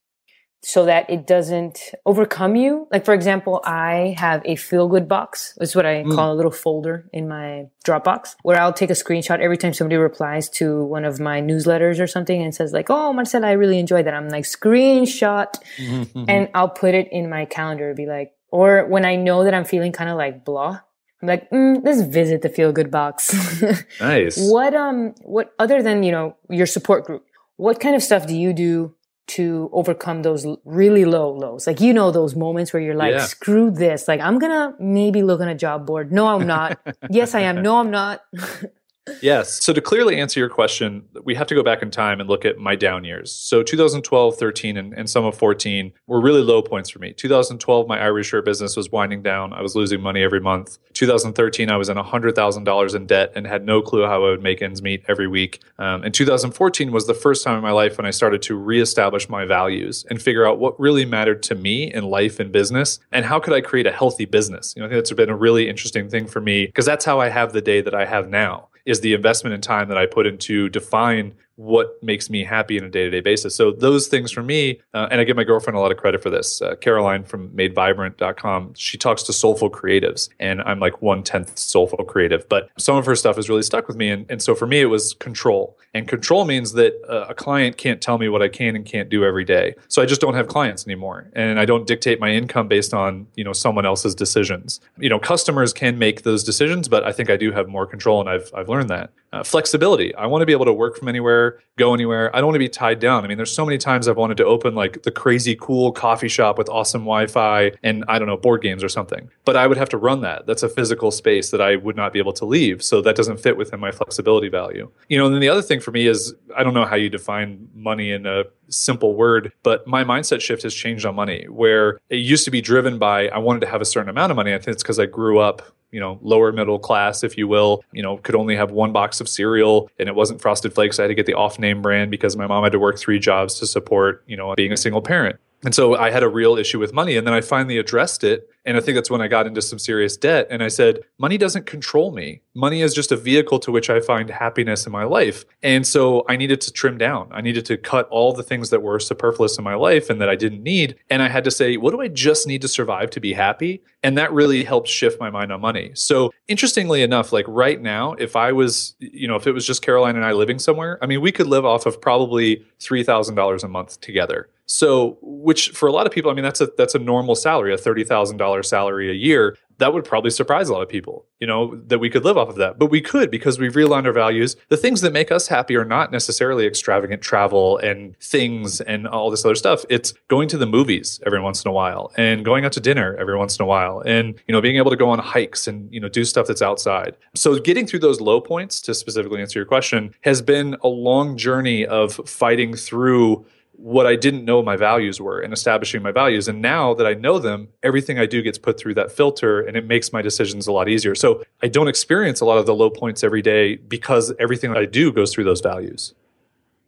so 0.64 0.86
that 0.86 1.08
it 1.10 1.26
doesn't 1.26 1.92
overcome 2.06 2.56
you. 2.56 2.88
Like, 2.90 3.04
for 3.04 3.12
example, 3.12 3.60
I 3.64 4.14
have 4.18 4.40
a 4.46 4.56
feel 4.56 4.88
good 4.88 5.06
box. 5.06 5.56
It's 5.60 5.74
what 5.74 5.84
I 5.84 6.02
mm. 6.02 6.14
call 6.14 6.32
a 6.32 6.36
little 6.36 6.50
folder 6.50 7.08
in 7.12 7.28
my 7.28 7.66
Dropbox 7.84 8.36
where 8.42 8.58
I'll 8.58 8.72
take 8.72 8.88
a 8.88 8.94
screenshot 8.94 9.40
every 9.40 9.58
time 9.58 9.74
somebody 9.74 9.96
replies 9.96 10.48
to 10.50 10.82
one 10.84 11.04
of 11.04 11.20
my 11.20 11.42
newsletters 11.42 12.00
or 12.00 12.06
something 12.06 12.42
and 12.42 12.54
says 12.54 12.72
like, 12.72 12.88
Oh, 12.88 13.12
Marcela, 13.12 13.48
I 13.48 13.52
really 13.52 13.78
enjoyed 13.78 14.06
that. 14.06 14.14
I'm 14.14 14.30
like, 14.30 14.44
screenshot 14.44 15.54
mm-hmm. 15.76 16.24
and 16.28 16.48
I'll 16.54 16.70
put 16.70 16.94
it 16.94 17.08
in 17.12 17.28
my 17.28 17.44
calendar. 17.44 17.92
Be 17.92 18.06
like, 18.06 18.32
or 18.50 18.86
when 18.86 19.04
I 19.04 19.16
know 19.16 19.44
that 19.44 19.52
I'm 19.52 19.66
feeling 19.66 19.92
kind 19.92 20.08
of 20.08 20.16
like 20.16 20.46
blah, 20.46 20.80
I'm 21.20 21.28
like, 21.28 21.50
mm, 21.50 21.84
let's 21.84 22.00
visit 22.00 22.40
the 22.40 22.48
feel 22.48 22.72
good 22.72 22.90
box. 22.90 23.34
nice. 24.00 24.38
What, 24.38 24.74
um, 24.74 25.14
what 25.22 25.52
other 25.58 25.82
than, 25.82 26.02
you 26.02 26.12
know, 26.12 26.36
your 26.48 26.66
support 26.66 27.04
group, 27.04 27.26
what 27.56 27.80
kind 27.80 27.94
of 27.94 28.02
stuff 28.02 28.26
do 28.26 28.34
you 28.34 28.52
do 28.54 28.94
to 29.26 29.70
overcome 29.72 30.22
those 30.22 30.46
really 30.64 31.04
low 31.04 31.32
lows. 31.32 31.66
Like, 31.66 31.80
you 31.80 31.92
know, 31.92 32.10
those 32.10 32.36
moments 32.36 32.72
where 32.72 32.82
you're 32.82 32.94
like, 32.94 33.14
yeah. 33.14 33.24
screw 33.24 33.70
this. 33.70 34.06
Like, 34.06 34.20
I'm 34.20 34.38
going 34.38 34.52
to 34.52 34.74
maybe 34.82 35.22
look 35.22 35.40
on 35.40 35.48
a 35.48 35.54
job 35.54 35.86
board. 35.86 36.12
No, 36.12 36.26
I'm 36.26 36.46
not. 36.46 36.78
yes, 37.10 37.34
I 37.34 37.40
am. 37.40 37.62
No, 37.62 37.78
I'm 37.78 37.90
not. 37.90 38.22
Yes. 39.20 39.62
So 39.62 39.72
to 39.72 39.80
clearly 39.82 40.18
answer 40.18 40.40
your 40.40 40.48
question, 40.48 41.04
we 41.24 41.34
have 41.34 41.46
to 41.48 41.54
go 41.54 41.62
back 41.62 41.82
in 41.82 41.90
time 41.90 42.20
and 42.20 42.28
look 42.28 42.44
at 42.44 42.58
my 42.58 42.74
down 42.74 43.04
years. 43.04 43.32
So 43.32 43.62
2012, 43.62 44.36
13, 44.36 44.76
and, 44.78 44.94
and 44.94 45.10
some 45.10 45.24
of 45.24 45.36
14 45.36 45.92
were 46.06 46.22
really 46.22 46.40
low 46.40 46.62
points 46.62 46.88
for 46.88 47.00
me. 47.00 47.12
2012, 47.12 47.86
my 47.86 47.98
IWearYourShirt 47.98 48.44
business 48.44 48.76
was 48.76 48.90
winding 48.90 49.22
down. 49.22 49.52
I 49.52 49.60
was 49.60 49.76
losing 49.76 50.00
money 50.00 50.22
every 50.22 50.40
month. 50.40 50.78
2013, 50.94 51.70
I 51.70 51.76
was 51.76 51.90
in 51.90 51.98
$100,000 51.98 52.94
in 52.94 53.06
debt 53.06 53.32
and 53.34 53.46
had 53.46 53.66
no 53.66 53.82
clue 53.82 54.06
how 54.06 54.24
I 54.24 54.30
would 54.30 54.42
make 54.42 54.62
ends 54.62 54.80
meet 54.80 55.04
every 55.06 55.28
week. 55.28 55.60
Um, 55.78 56.02
and 56.02 56.14
2014 56.14 56.90
was 56.90 57.06
the 57.06 57.14
first 57.14 57.44
time 57.44 57.56
in 57.56 57.62
my 57.62 57.72
life 57.72 57.98
when 57.98 58.06
I 58.06 58.10
started 58.10 58.40
to 58.42 58.56
reestablish 58.56 59.28
my 59.28 59.44
values 59.44 60.06
and 60.08 60.20
figure 60.20 60.46
out 60.46 60.58
what 60.58 60.78
really 60.80 61.04
mattered 61.04 61.42
to 61.44 61.54
me 61.54 61.92
in 61.92 62.04
life 62.04 62.40
and 62.40 62.50
business 62.50 63.00
and 63.12 63.26
how 63.26 63.38
could 63.38 63.52
I 63.52 63.60
create 63.60 63.86
a 63.86 63.92
healthy 63.92 64.24
business. 64.24 64.72
You 64.74 64.80
know, 64.80 64.86
I 64.86 64.90
think 64.90 64.98
that's 64.98 65.12
been 65.12 65.28
a 65.28 65.36
really 65.36 65.68
interesting 65.68 66.08
thing 66.08 66.26
for 66.26 66.40
me 66.40 66.66
because 66.66 66.86
that's 66.86 67.04
how 67.04 67.20
I 67.20 67.28
have 67.28 67.52
the 67.52 67.60
day 67.60 67.82
that 67.82 67.94
I 67.94 68.06
have 68.06 68.30
now 68.30 68.68
is 68.84 69.00
the 69.00 69.14
investment 69.14 69.54
in 69.54 69.60
time 69.60 69.88
that 69.88 69.98
I 69.98 70.06
put 70.06 70.26
into 70.26 70.68
define 70.68 71.34
what 71.56 72.02
makes 72.02 72.28
me 72.28 72.44
happy 72.44 72.78
on 72.78 72.86
a 72.86 72.90
day 72.90 73.04
to 73.04 73.10
day 73.10 73.20
basis. 73.20 73.54
So 73.54 73.70
those 73.70 74.08
things 74.08 74.32
for 74.32 74.42
me, 74.42 74.80
uh, 74.92 75.08
and 75.10 75.20
I 75.20 75.24
give 75.24 75.36
my 75.36 75.44
girlfriend 75.44 75.76
a 75.76 75.80
lot 75.80 75.92
of 75.92 75.98
credit 75.98 76.22
for 76.22 76.30
this. 76.30 76.60
Uh, 76.60 76.74
Caroline 76.76 77.24
from 77.24 77.50
MadeVibrant.com, 77.50 78.74
she 78.74 78.98
talks 78.98 79.22
to 79.24 79.32
soulful 79.32 79.70
creatives, 79.70 80.28
and 80.40 80.62
I'm 80.62 80.80
like 80.80 81.00
one 81.02 81.22
tenth 81.22 81.58
soulful 81.58 82.04
creative. 82.04 82.48
But 82.48 82.70
some 82.78 82.96
of 82.96 83.06
her 83.06 83.14
stuff 83.14 83.36
has 83.36 83.48
really 83.48 83.62
stuck 83.62 83.86
with 83.86 83.96
me, 83.96 84.10
and, 84.10 84.26
and 84.28 84.42
so 84.42 84.54
for 84.54 84.66
me, 84.66 84.80
it 84.80 84.86
was 84.86 85.14
control. 85.14 85.78
And 85.94 86.08
control 86.08 86.44
means 86.44 86.72
that 86.72 86.94
uh, 87.08 87.26
a 87.28 87.34
client 87.34 87.76
can't 87.76 88.00
tell 88.00 88.18
me 88.18 88.28
what 88.28 88.42
I 88.42 88.48
can 88.48 88.74
and 88.74 88.84
can't 88.84 89.08
do 89.08 89.24
every 89.24 89.44
day. 89.44 89.74
So 89.88 90.02
I 90.02 90.06
just 90.06 90.20
don't 90.20 90.34
have 90.34 90.48
clients 90.48 90.86
anymore, 90.86 91.30
and 91.34 91.60
I 91.60 91.64
don't 91.64 91.86
dictate 91.86 92.18
my 92.18 92.30
income 92.30 92.68
based 92.68 92.92
on 92.92 93.26
you 93.36 93.44
know 93.44 93.52
someone 93.52 93.86
else's 93.86 94.14
decisions. 94.14 94.80
You 94.98 95.08
know, 95.08 95.18
customers 95.18 95.72
can 95.72 95.98
make 95.98 96.22
those 96.22 96.42
decisions, 96.42 96.88
but 96.88 97.04
I 97.04 97.12
think 97.12 97.30
I 97.30 97.36
do 97.36 97.52
have 97.52 97.68
more 97.68 97.86
control, 97.86 98.20
and 98.20 98.28
I've 98.28 98.50
I've 98.54 98.68
learned 98.68 98.90
that. 98.90 99.12
Uh, 99.34 99.42
flexibility. 99.42 100.14
I 100.14 100.26
want 100.26 100.42
to 100.42 100.46
be 100.46 100.52
able 100.52 100.66
to 100.66 100.72
work 100.72 100.96
from 100.96 101.08
anywhere, 101.08 101.58
go 101.76 101.92
anywhere. 101.92 102.30
I 102.36 102.38
don't 102.38 102.46
want 102.46 102.54
to 102.54 102.60
be 102.60 102.68
tied 102.68 103.00
down. 103.00 103.24
I 103.24 103.26
mean, 103.26 103.36
there's 103.36 103.50
so 103.50 103.66
many 103.66 103.78
times 103.78 104.06
I've 104.06 104.16
wanted 104.16 104.36
to 104.36 104.44
open 104.44 104.76
like 104.76 105.02
the 105.02 105.10
crazy 105.10 105.56
cool 105.60 105.90
coffee 105.90 106.28
shop 106.28 106.56
with 106.56 106.68
awesome 106.68 107.00
Wi-Fi 107.00 107.72
and 107.82 108.04
I 108.06 108.20
don't 108.20 108.28
know 108.28 108.36
board 108.36 108.62
games 108.62 108.84
or 108.84 108.88
something, 108.88 109.28
but 109.44 109.56
I 109.56 109.66
would 109.66 109.76
have 109.76 109.88
to 109.88 109.96
run 109.96 110.20
that. 110.20 110.46
That's 110.46 110.62
a 110.62 110.68
physical 110.68 111.10
space 111.10 111.50
that 111.50 111.60
I 111.60 111.74
would 111.74 111.96
not 111.96 112.12
be 112.12 112.20
able 112.20 112.32
to 112.34 112.44
leave. 112.44 112.80
So 112.80 113.02
that 113.02 113.16
doesn't 113.16 113.40
fit 113.40 113.56
within 113.56 113.80
my 113.80 113.90
flexibility 113.90 114.48
value. 114.48 114.88
You 115.08 115.18
know, 115.18 115.26
and 115.26 115.34
then 115.34 115.40
the 115.40 115.48
other 115.48 115.62
thing 115.62 115.80
for 115.80 115.90
me 115.90 116.06
is 116.06 116.32
I 116.56 116.62
don't 116.62 116.74
know 116.74 116.84
how 116.84 116.94
you 116.94 117.10
define 117.10 117.68
money 117.74 118.12
in 118.12 118.26
a 118.26 118.44
simple 118.68 119.16
word, 119.16 119.52
but 119.64 119.84
my 119.84 120.04
mindset 120.04 120.42
shift 120.42 120.62
has 120.62 120.72
changed 120.72 121.04
on 121.04 121.16
money 121.16 121.46
where 121.48 121.98
it 122.08 122.18
used 122.18 122.44
to 122.44 122.52
be 122.52 122.60
driven 122.60 123.00
by 123.00 123.28
I 123.30 123.38
wanted 123.38 123.60
to 123.60 123.66
have 123.66 123.80
a 123.80 123.84
certain 123.84 124.08
amount 124.08 124.30
of 124.30 124.36
money. 124.36 124.54
I 124.54 124.58
think 124.58 124.74
it's 124.74 124.82
because 124.84 125.00
I 125.00 125.06
grew 125.06 125.40
up 125.40 125.73
you 125.94 126.00
know 126.00 126.18
lower 126.22 126.50
middle 126.50 126.78
class 126.78 127.22
if 127.22 127.38
you 127.38 127.46
will 127.46 127.84
you 127.92 128.02
know 128.02 128.16
could 128.18 128.34
only 128.34 128.56
have 128.56 128.72
one 128.72 128.92
box 128.92 129.20
of 129.20 129.28
cereal 129.28 129.88
and 130.00 130.08
it 130.08 130.14
wasn't 130.14 130.40
frosted 130.40 130.74
flakes. 130.74 130.98
I 130.98 131.02
had 131.02 131.08
to 131.08 131.14
get 131.14 131.26
the 131.26 131.34
off 131.34 131.58
name 131.58 131.80
brand 131.80 132.10
because 132.10 132.36
my 132.36 132.48
mom 132.48 132.64
had 132.64 132.72
to 132.72 132.80
work 132.80 132.98
three 132.98 133.20
jobs 133.20 133.58
to 133.60 133.66
support 133.66 134.24
you 134.26 134.36
know 134.36 134.54
being 134.56 134.72
a 134.72 134.76
single 134.76 135.00
parent 135.00 135.36
and 135.64 135.74
so 135.74 135.96
I 135.96 136.10
had 136.10 136.22
a 136.22 136.28
real 136.28 136.56
issue 136.56 136.78
with 136.78 136.92
money. 136.92 137.16
And 137.16 137.26
then 137.26 137.32
I 137.34 137.40
finally 137.40 137.78
addressed 137.78 138.22
it. 138.22 138.50
And 138.66 138.76
I 138.76 138.80
think 138.80 138.96
that's 138.96 139.10
when 139.10 139.20
I 139.20 139.28
got 139.28 139.46
into 139.46 139.62
some 139.62 139.78
serious 139.78 140.16
debt. 140.16 140.46
And 140.50 140.62
I 140.62 140.68
said, 140.68 141.00
money 141.18 141.38
doesn't 141.38 141.66
control 141.66 142.12
me. 142.12 142.42
Money 142.54 142.82
is 142.82 142.94
just 142.94 143.12
a 143.12 143.16
vehicle 143.16 143.58
to 143.60 143.72
which 143.72 143.90
I 143.90 144.00
find 144.00 144.28
happiness 144.30 144.86
in 144.86 144.92
my 144.92 145.04
life. 145.04 145.44
And 145.62 145.86
so 145.86 146.24
I 146.28 146.36
needed 146.36 146.60
to 146.62 146.72
trim 146.72 146.98
down. 146.98 147.28
I 147.30 147.40
needed 147.40 147.64
to 147.66 147.76
cut 147.76 148.08
all 148.08 148.32
the 148.32 148.42
things 148.42 148.70
that 148.70 148.82
were 148.82 148.98
superfluous 148.98 149.58
in 149.58 149.64
my 149.64 149.74
life 149.74 150.10
and 150.10 150.20
that 150.20 150.28
I 150.28 150.36
didn't 150.36 150.62
need. 150.62 150.96
And 151.10 151.22
I 151.22 151.28
had 151.28 151.44
to 151.44 151.50
say, 151.50 151.76
what 151.76 151.92
do 151.92 152.00
I 152.00 152.08
just 152.08 152.46
need 152.46 152.62
to 152.62 152.68
survive 152.68 153.10
to 153.10 153.20
be 153.20 153.32
happy? 153.32 153.82
And 154.02 154.18
that 154.18 154.32
really 154.32 154.64
helped 154.64 154.88
shift 154.88 155.18
my 155.18 155.30
mind 155.30 155.50
on 155.50 155.60
money. 155.60 155.92
So 155.94 156.30
interestingly 156.48 157.02
enough, 157.02 157.32
like 157.32 157.46
right 157.48 157.80
now, 157.80 158.12
if 158.14 158.36
I 158.36 158.52
was, 158.52 158.94
you 158.98 159.28
know, 159.28 159.36
if 159.36 159.46
it 159.46 159.52
was 159.52 159.66
just 159.66 159.82
Caroline 159.82 160.16
and 160.16 160.24
I 160.24 160.32
living 160.32 160.58
somewhere, 160.58 160.98
I 161.02 161.06
mean, 161.06 161.22
we 161.22 161.32
could 161.32 161.46
live 161.46 161.64
off 161.64 161.86
of 161.86 162.00
probably 162.00 162.64
$3,000 162.80 163.64
a 163.64 163.68
month 163.68 164.00
together. 164.00 164.48
So, 164.66 165.18
which 165.20 165.70
for 165.70 165.86
a 165.88 165.92
lot 165.92 166.06
of 166.06 166.12
people, 166.12 166.30
I 166.30 166.34
mean, 166.34 166.44
that's 166.44 166.60
a 166.60 166.68
that's 166.78 166.94
a 166.94 166.98
normal 166.98 167.34
salary, 167.34 167.74
a 167.74 167.78
thirty 167.78 168.04
thousand 168.04 168.38
dollars 168.38 168.68
salary 168.68 169.10
a 169.10 169.14
year. 169.14 169.56
That 169.78 169.92
would 169.92 170.04
probably 170.04 170.30
surprise 170.30 170.68
a 170.68 170.72
lot 170.72 170.82
of 170.82 170.88
people, 170.88 171.26
you 171.40 171.48
know, 171.48 171.74
that 171.86 171.98
we 171.98 172.08
could 172.08 172.24
live 172.24 172.38
off 172.38 172.48
of 172.48 172.54
that. 172.56 172.78
But 172.78 172.92
we 172.92 173.00
could 173.00 173.28
because 173.28 173.58
we've 173.58 173.72
realigned 173.72 174.06
our 174.06 174.12
values. 174.12 174.54
The 174.68 174.76
things 174.76 175.00
that 175.00 175.12
make 175.12 175.32
us 175.32 175.48
happy 175.48 175.74
are 175.74 175.84
not 175.84 176.12
necessarily 176.12 176.64
extravagant 176.64 177.22
travel 177.22 177.78
and 177.78 178.16
things 178.20 178.80
and 178.80 179.08
all 179.08 179.30
this 179.30 179.44
other 179.44 179.56
stuff. 179.56 179.84
It's 179.90 180.14
going 180.28 180.46
to 180.50 180.56
the 180.58 180.66
movies 180.66 181.20
every 181.26 181.40
once 181.40 181.64
in 181.64 181.68
a 181.68 181.72
while 181.72 182.12
and 182.16 182.44
going 182.44 182.64
out 182.64 182.70
to 182.72 182.80
dinner 182.80 183.16
every 183.16 183.36
once 183.36 183.58
in 183.58 183.64
a 183.64 183.66
while 183.66 184.00
and, 184.06 184.40
you 184.46 184.52
know, 184.52 184.60
being 184.60 184.76
able 184.76 184.92
to 184.92 184.96
go 184.96 185.10
on 185.10 185.18
hikes 185.18 185.66
and, 185.66 185.92
you 185.92 185.98
know, 185.98 186.08
do 186.08 186.24
stuff 186.24 186.46
that's 186.46 186.62
outside. 186.62 187.16
So 187.34 187.58
getting 187.58 187.84
through 187.84 188.00
those 188.00 188.20
low 188.20 188.40
points 188.40 188.80
to 188.82 188.94
specifically 188.94 189.40
answer 189.40 189.58
your 189.58 189.66
question 189.66 190.14
has 190.20 190.40
been 190.40 190.76
a 190.84 190.88
long 190.88 191.36
journey 191.36 191.84
of 191.84 192.14
fighting 192.26 192.76
through 192.76 193.44
what 193.76 194.06
I 194.06 194.16
didn't 194.16 194.44
know 194.44 194.62
my 194.62 194.76
values 194.76 195.20
were 195.20 195.40
and 195.40 195.52
establishing 195.52 196.02
my 196.02 196.12
values. 196.12 196.48
And 196.48 196.62
now 196.62 196.94
that 196.94 197.06
I 197.06 197.14
know 197.14 197.38
them, 197.38 197.68
everything 197.82 198.18
I 198.18 198.26
do 198.26 198.40
gets 198.40 198.56
put 198.58 198.78
through 198.78 198.94
that 198.94 199.12
filter 199.12 199.60
and 199.60 199.76
it 199.76 199.86
makes 199.86 200.12
my 200.12 200.22
decisions 200.22 200.66
a 200.66 200.72
lot 200.72 200.88
easier. 200.88 201.14
So 201.14 201.42
I 201.62 201.68
don't 201.68 201.88
experience 201.88 202.40
a 202.40 202.44
lot 202.44 202.58
of 202.58 202.66
the 202.66 202.74
low 202.74 202.88
points 202.90 203.22
every 203.24 203.42
day 203.42 203.76
because 203.76 204.32
everything 204.38 204.76
I 204.76 204.84
do 204.86 205.12
goes 205.12 205.32
through 205.32 205.44
those 205.44 205.60
values. 205.60 206.14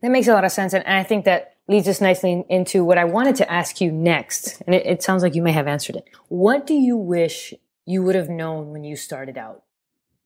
That 0.03 0.11
makes 0.11 0.29
a 0.29 0.33
lot 0.33 0.45
of 0.45 0.53
sense. 0.53 0.75
And 0.75 0.85
I 0.85 1.03
think 1.03 1.25
that 1.25 1.57
leads 1.69 1.89
us 1.89 2.01
nicely 2.01 2.45
into 2.49 2.85
what 2.85 2.99
I 2.99 3.05
wanted 3.05 3.37
to 3.37 3.51
ask 3.53 3.81
you 3.81 3.91
next. 3.91 4.63
And 4.67 4.75
it, 4.75 4.87
it 4.87 5.03
sounds 5.03 5.23
like 5.23 5.35
you 5.35 5.43
may 5.43 5.53
have 5.53 5.67
answered 5.67 5.97
it. 5.97 6.05
What 6.29 6.67
do 6.67 6.75
you 6.75 6.97
wish 6.97 7.53
you 7.85 8.03
would 8.03 8.15
have 8.15 8.29
known 8.29 8.71
when 8.71 8.85
you 8.85 8.95
started 8.97 9.37
out? 9.37 9.63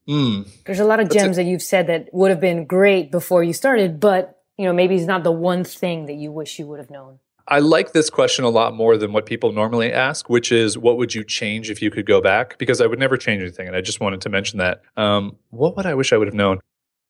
Mm, 0.08 0.48
There's 0.66 0.80
a 0.80 0.84
lot 0.84 0.98
of 1.00 1.10
gems 1.10 1.38
a- 1.38 1.42
that 1.42 1.48
you've 1.48 1.62
said 1.62 1.86
that 1.86 2.08
would 2.12 2.30
have 2.30 2.40
been 2.40 2.64
great 2.66 3.10
before 3.10 3.44
you 3.44 3.52
started, 3.52 4.00
but 4.00 4.39
you 4.60 4.66
know, 4.66 4.74
maybe 4.74 4.94
it's 4.94 5.06
not 5.06 5.24
the 5.24 5.32
one 5.32 5.64
thing 5.64 6.04
that 6.04 6.16
you 6.16 6.30
wish 6.30 6.58
you 6.58 6.66
would 6.66 6.80
have 6.80 6.90
known? 6.90 7.18
I 7.48 7.60
like 7.60 7.94
this 7.94 8.10
question 8.10 8.44
a 8.44 8.50
lot 8.50 8.74
more 8.74 8.98
than 8.98 9.10
what 9.10 9.24
people 9.24 9.52
normally 9.52 9.90
ask, 9.90 10.28
which 10.28 10.52
is 10.52 10.76
what 10.76 10.98
would 10.98 11.14
you 11.14 11.24
change 11.24 11.70
if 11.70 11.80
you 11.80 11.90
could 11.90 12.04
go 12.04 12.20
back? 12.20 12.58
Because 12.58 12.82
I 12.82 12.86
would 12.86 12.98
never 12.98 13.16
change 13.16 13.40
anything. 13.40 13.66
And 13.66 13.74
I 13.74 13.80
just 13.80 14.00
wanted 14.00 14.20
to 14.20 14.28
mention 14.28 14.58
that. 14.58 14.82
Um, 14.98 15.38
what 15.48 15.78
would 15.78 15.86
I 15.86 15.94
wish 15.94 16.12
I 16.12 16.18
would 16.18 16.28
have 16.28 16.34
known? 16.34 16.60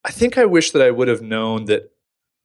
I 0.05 0.13
think 0.13 0.39
I 0.39 0.45
wish 0.45 0.71
that 0.71 0.81
I 0.81 0.93
would 0.93 1.09
have 1.09 1.23
known 1.23 1.65
that 1.65 1.91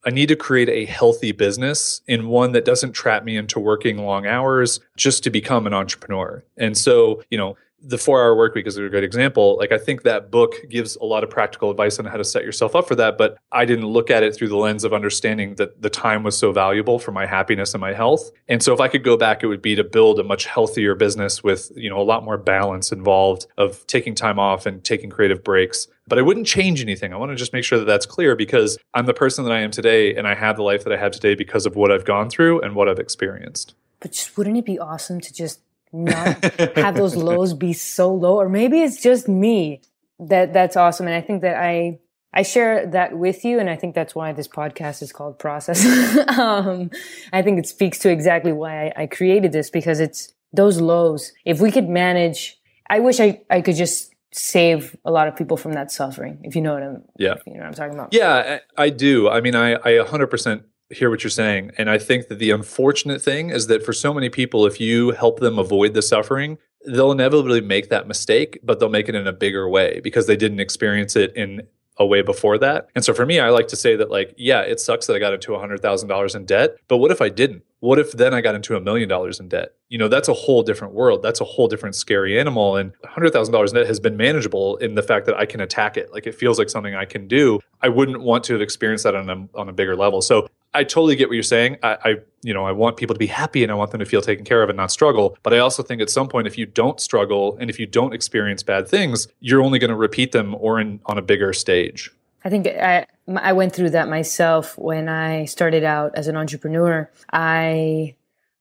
I 0.04 0.10
need 0.10 0.26
to 0.26 0.36
create 0.36 0.68
a 0.68 0.86
healthy 0.86 1.30
business 1.30 2.00
in 2.08 2.26
one 2.26 2.50
that 2.52 2.64
doesn't 2.64 2.92
trap 2.92 3.22
me 3.22 3.36
into 3.36 3.60
working 3.60 3.98
long 3.98 4.26
hours 4.26 4.80
just 4.96 5.22
to 5.22 5.30
become 5.30 5.68
an 5.68 5.72
entrepreneur. 5.72 6.44
And 6.56 6.76
so, 6.76 7.22
you 7.30 7.38
know, 7.38 7.56
the 7.86 7.98
four 7.98 8.20
hour 8.20 8.36
work 8.36 8.54
week 8.54 8.66
is 8.66 8.76
a 8.76 8.88
great 8.88 9.04
example. 9.04 9.56
Like 9.56 9.70
I 9.70 9.78
think 9.78 10.02
that 10.02 10.30
book 10.30 10.54
gives 10.68 10.96
a 10.96 11.04
lot 11.04 11.22
of 11.22 11.30
practical 11.30 11.70
advice 11.70 11.98
on 11.98 12.04
how 12.04 12.16
to 12.16 12.24
set 12.24 12.44
yourself 12.44 12.74
up 12.74 12.88
for 12.88 12.96
that, 12.96 13.16
but 13.16 13.38
I 13.52 13.64
didn't 13.64 13.86
look 13.86 14.10
at 14.10 14.22
it 14.22 14.34
through 14.34 14.48
the 14.48 14.56
lens 14.56 14.82
of 14.82 14.92
understanding 14.92 15.54
that 15.54 15.80
the 15.80 15.90
time 15.90 16.24
was 16.24 16.36
so 16.36 16.50
valuable 16.50 16.98
for 16.98 17.12
my 17.12 17.26
happiness 17.26 17.74
and 17.74 17.80
my 17.80 17.92
health. 17.92 18.30
And 18.48 18.62
so 18.62 18.74
if 18.74 18.80
I 18.80 18.88
could 18.88 19.04
go 19.04 19.16
back, 19.16 19.42
it 19.42 19.46
would 19.46 19.62
be 19.62 19.76
to 19.76 19.84
build 19.84 20.18
a 20.18 20.24
much 20.24 20.46
healthier 20.46 20.94
business 20.94 21.44
with, 21.44 21.70
you 21.76 21.88
know, 21.88 22.00
a 22.00 22.02
lot 22.02 22.24
more 22.24 22.36
balance 22.36 22.90
involved 22.90 23.46
of 23.56 23.86
taking 23.86 24.14
time 24.14 24.38
off 24.38 24.66
and 24.66 24.82
taking 24.82 25.08
creative 25.08 25.44
breaks. 25.44 25.86
But 26.08 26.18
I 26.18 26.22
wouldn't 26.22 26.46
change 26.46 26.82
anything. 26.82 27.12
I 27.12 27.16
want 27.16 27.30
to 27.30 27.36
just 27.36 27.52
make 27.52 27.64
sure 27.64 27.78
that 27.78 27.84
that's 27.84 28.06
clear 28.06 28.34
because 28.36 28.78
I'm 28.94 29.06
the 29.06 29.14
person 29.14 29.44
that 29.44 29.52
I 29.52 29.60
am 29.60 29.70
today 29.70 30.14
and 30.14 30.26
I 30.26 30.34
have 30.34 30.56
the 30.56 30.62
life 30.62 30.84
that 30.84 30.92
I 30.92 30.96
have 30.96 31.12
today 31.12 31.34
because 31.34 31.66
of 31.66 31.76
what 31.76 31.92
I've 31.92 32.04
gone 32.04 32.30
through 32.30 32.60
and 32.60 32.74
what 32.74 32.88
I've 32.88 32.98
experienced. 32.98 33.74
But 34.00 34.12
just 34.12 34.36
wouldn't 34.36 34.56
it 34.56 34.64
be 34.64 34.78
awesome 34.78 35.20
to 35.20 35.32
just 35.32 35.60
not 36.04 36.44
have 36.76 36.96
those 36.96 37.16
lows 37.16 37.54
be 37.54 37.72
so 37.72 38.12
low 38.12 38.36
or 38.36 38.48
maybe 38.48 38.80
it's 38.82 39.00
just 39.02 39.28
me 39.28 39.80
that 40.18 40.52
that's 40.52 40.76
awesome. 40.76 41.06
And 41.06 41.14
i 41.14 41.20
think 41.20 41.42
that 41.42 41.56
i 41.56 41.98
i 42.32 42.42
share 42.42 42.86
that 42.86 43.16
with 43.16 43.44
you 43.44 43.58
and 43.58 43.68
i 43.68 43.76
think 43.76 43.94
that's 43.94 44.14
why 44.14 44.32
this 44.32 44.48
podcast 44.48 45.02
is 45.02 45.12
called 45.12 45.38
process. 45.38 45.84
Um, 46.38 46.90
i 47.32 47.42
think 47.42 47.58
it 47.58 47.66
speaks 47.66 47.98
to 48.00 48.10
exactly 48.10 48.52
why 48.52 48.86
I, 48.88 49.02
I 49.02 49.06
created 49.06 49.52
this 49.52 49.70
because 49.70 50.00
it's 50.00 50.32
those 50.52 50.80
lows. 50.80 51.32
If 51.44 51.60
we 51.60 51.70
could 51.70 51.88
manage 51.88 52.58
i 52.88 53.00
wish 53.00 53.20
i 53.20 53.40
i 53.50 53.60
could 53.60 53.76
just 53.76 54.14
save 54.32 54.96
a 55.04 55.10
lot 55.10 55.28
of 55.28 55.36
people 55.36 55.56
from 55.56 55.72
that 55.72 55.90
suffering 55.90 56.38
if 56.42 56.54
you 56.54 56.60
know 56.60 56.74
what 56.74 56.82
i'm 56.82 57.02
yeah. 57.18 57.34
you 57.46 57.54
know 57.54 57.60
what 57.60 57.66
i'm 57.68 57.74
talking 57.74 57.94
about. 57.94 58.12
Yeah 58.12 58.60
i, 58.76 58.84
I 58.84 58.90
do. 58.90 59.28
I 59.28 59.40
mean 59.40 59.54
i 59.54 59.74
i 59.74 59.92
100% 60.04 60.62
hear 60.90 61.10
what 61.10 61.24
you're 61.24 61.30
saying. 61.30 61.72
And 61.78 61.90
I 61.90 61.98
think 61.98 62.28
that 62.28 62.38
the 62.38 62.50
unfortunate 62.50 63.20
thing 63.20 63.50
is 63.50 63.66
that 63.66 63.84
for 63.84 63.92
so 63.92 64.14
many 64.14 64.28
people, 64.28 64.66
if 64.66 64.80
you 64.80 65.10
help 65.10 65.40
them 65.40 65.58
avoid 65.58 65.94
the 65.94 66.02
suffering, 66.02 66.58
they'll 66.86 67.12
inevitably 67.12 67.60
make 67.60 67.88
that 67.90 68.06
mistake, 68.06 68.58
but 68.62 68.78
they'll 68.78 68.88
make 68.88 69.08
it 69.08 69.14
in 69.14 69.26
a 69.26 69.32
bigger 69.32 69.68
way 69.68 70.00
because 70.02 70.26
they 70.26 70.36
didn't 70.36 70.60
experience 70.60 71.16
it 71.16 71.34
in 71.34 71.62
a 71.98 72.06
way 72.06 72.22
before 72.22 72.58
that. 72.58 72.88
And 72.94 73.04
so 73.04 73.14
for 73.14 73.24
me, 73.24 73.40
I 73.40 73.48
like 73.48 73.68
to 73.68 73.76
say 73.76 73.96
that 73.96 74.10
like, 74.10 74.34
yeah, 74.36 74.60
it 74.60 74.80
sucks 74.80 75.06
that 75.06 75.16
I 75.16 75.18
got 75.18 75.32
into 75.32 75.52
$100,000 75.52 76.36
in 76.36 76.44
debt, 76.44 76.76
but 76.88 76.98
what 76.98 77.10
if 77.10 77.22
I 77.22 77.28
didn't? 77.28 77.62
What 77.80 77.98
if 77.98 78.12
then 78.12 78.34
I 78.34 78.40
got 78.40 78.54
into 78.54 78.76
a 78.76 78.80
million 78.80 79.08
dollars 79.08 79.40
in 79.40 79.48
debt? 79.48 79.74
You 79.88 79.98
know, 79.98 80.08
that's 80.08 80.28
a 80.28 80.34
whole 80.34 80.62
different 80.62 80.94
world. 80.94 81.22
That's 81.22 81.40
a 81.40 81.44
whole 81.44 81.68
different 81.68 81.94
scary 81.94 82.38
animal. 82.38 82.76
And 82.76 82.92
$100,000 83.04 83.68
in 83.68 83.74
debt 83.74 83.86
has 83.86 84.00
been 84.00 84.16
manageable 84.16 84.76
in 84.76 84.94
the 84.94 85.02
fact 85.02 85.26
that 85.26 85.36
I 85.36 85.46
can 85.46 85.60
attack 85.60 85.96
it. 85.96 86.12
Like 86.12 86.26
it 86.26 86.34
feels 86.34 86.58
like 86.58 86.68
something 86.68 86.94
I 86.94 87.04
can 87.04 87.28
do. 87.28 87.60
I 87.80 87.88
wouldn't 87.88 88.20
want 88.20 88.44
to 88.44 88.54
have 88.54 88.62
experienced 88.62 89.04
that 89.04 89.14
on 89.14 89.30
a, 89.30 89.58
on 89.58 89.68
a 89.68 89.72
bigger 89.72 89.96
level. 89.96 90.20
So 90.20 90.48
I 90.76 90.84
totally 90.84 91.16
get 91.16 91.28
what 91.28 91.34
you're 91.34 91.42
saying. 91.42 91.78
I, 91.82 91.96
I, 92.04 92.16
you 92.42 92.52
know, 92.52 92.66
I 92.66 92.72
want 92.72 92.98
people 92.98 93.14
to 93.14 93.18
be 93.18 93.26
happy 93.26 93.62
and 93.62 93.72
I 93.72 93.74
want 93.74 93.92
them 93.92 93.98
to 94.00 94.04
feel 94.04 94.20
taken 94.20 94.44
care 94.44 94.62
of 94.62 94.68
and 94.68 94.76
not 94.76 94.90
struggle. 94.90 95.38
But 95.42 95.54
I 95.54 95.58
also 95.58 95.82
think 95.82 96.02
at 96.02 96.10
some 96.10 96.28
point, 96.28 96.46
if 96.46 96.58
you 96.58 96.66
don't 96.66 97.00
struggle 97.00 97.56
and 97.58 97.70
if 97.70 97.80
you 97.80 97.86
don't 97.86 98.12
experience 98.12 98.62
bad 98.62 98.86
things, 98.86 99.26
you're 99.40 99.62
only 99.62 99.78
going 99.78 99.90
to 99.90 99.96
repeat 99.96 100.32
them 100.32 100.54
or 100.58 100.78
in 100.78 101.00
on 101.06 101.16
a 101.16 101.22
bigger 101.22 101.54
stage. 101.54 102.10
I 102.44 102.50
think 102.50 102.66
I, 102.66 103.06
I 103.34 103.54
went 103.54 103.74
through 103.74 103.90
that 103.90 104.08
myself 104.08 104.76
when 104.76 105.08
I 105.08 105.46
started 105.46 105.82
out 105.82 106.12
as 106.14 106.28
an 106.28 106.36
entrepreneur. 106.36 107.10
I 107.32 108.14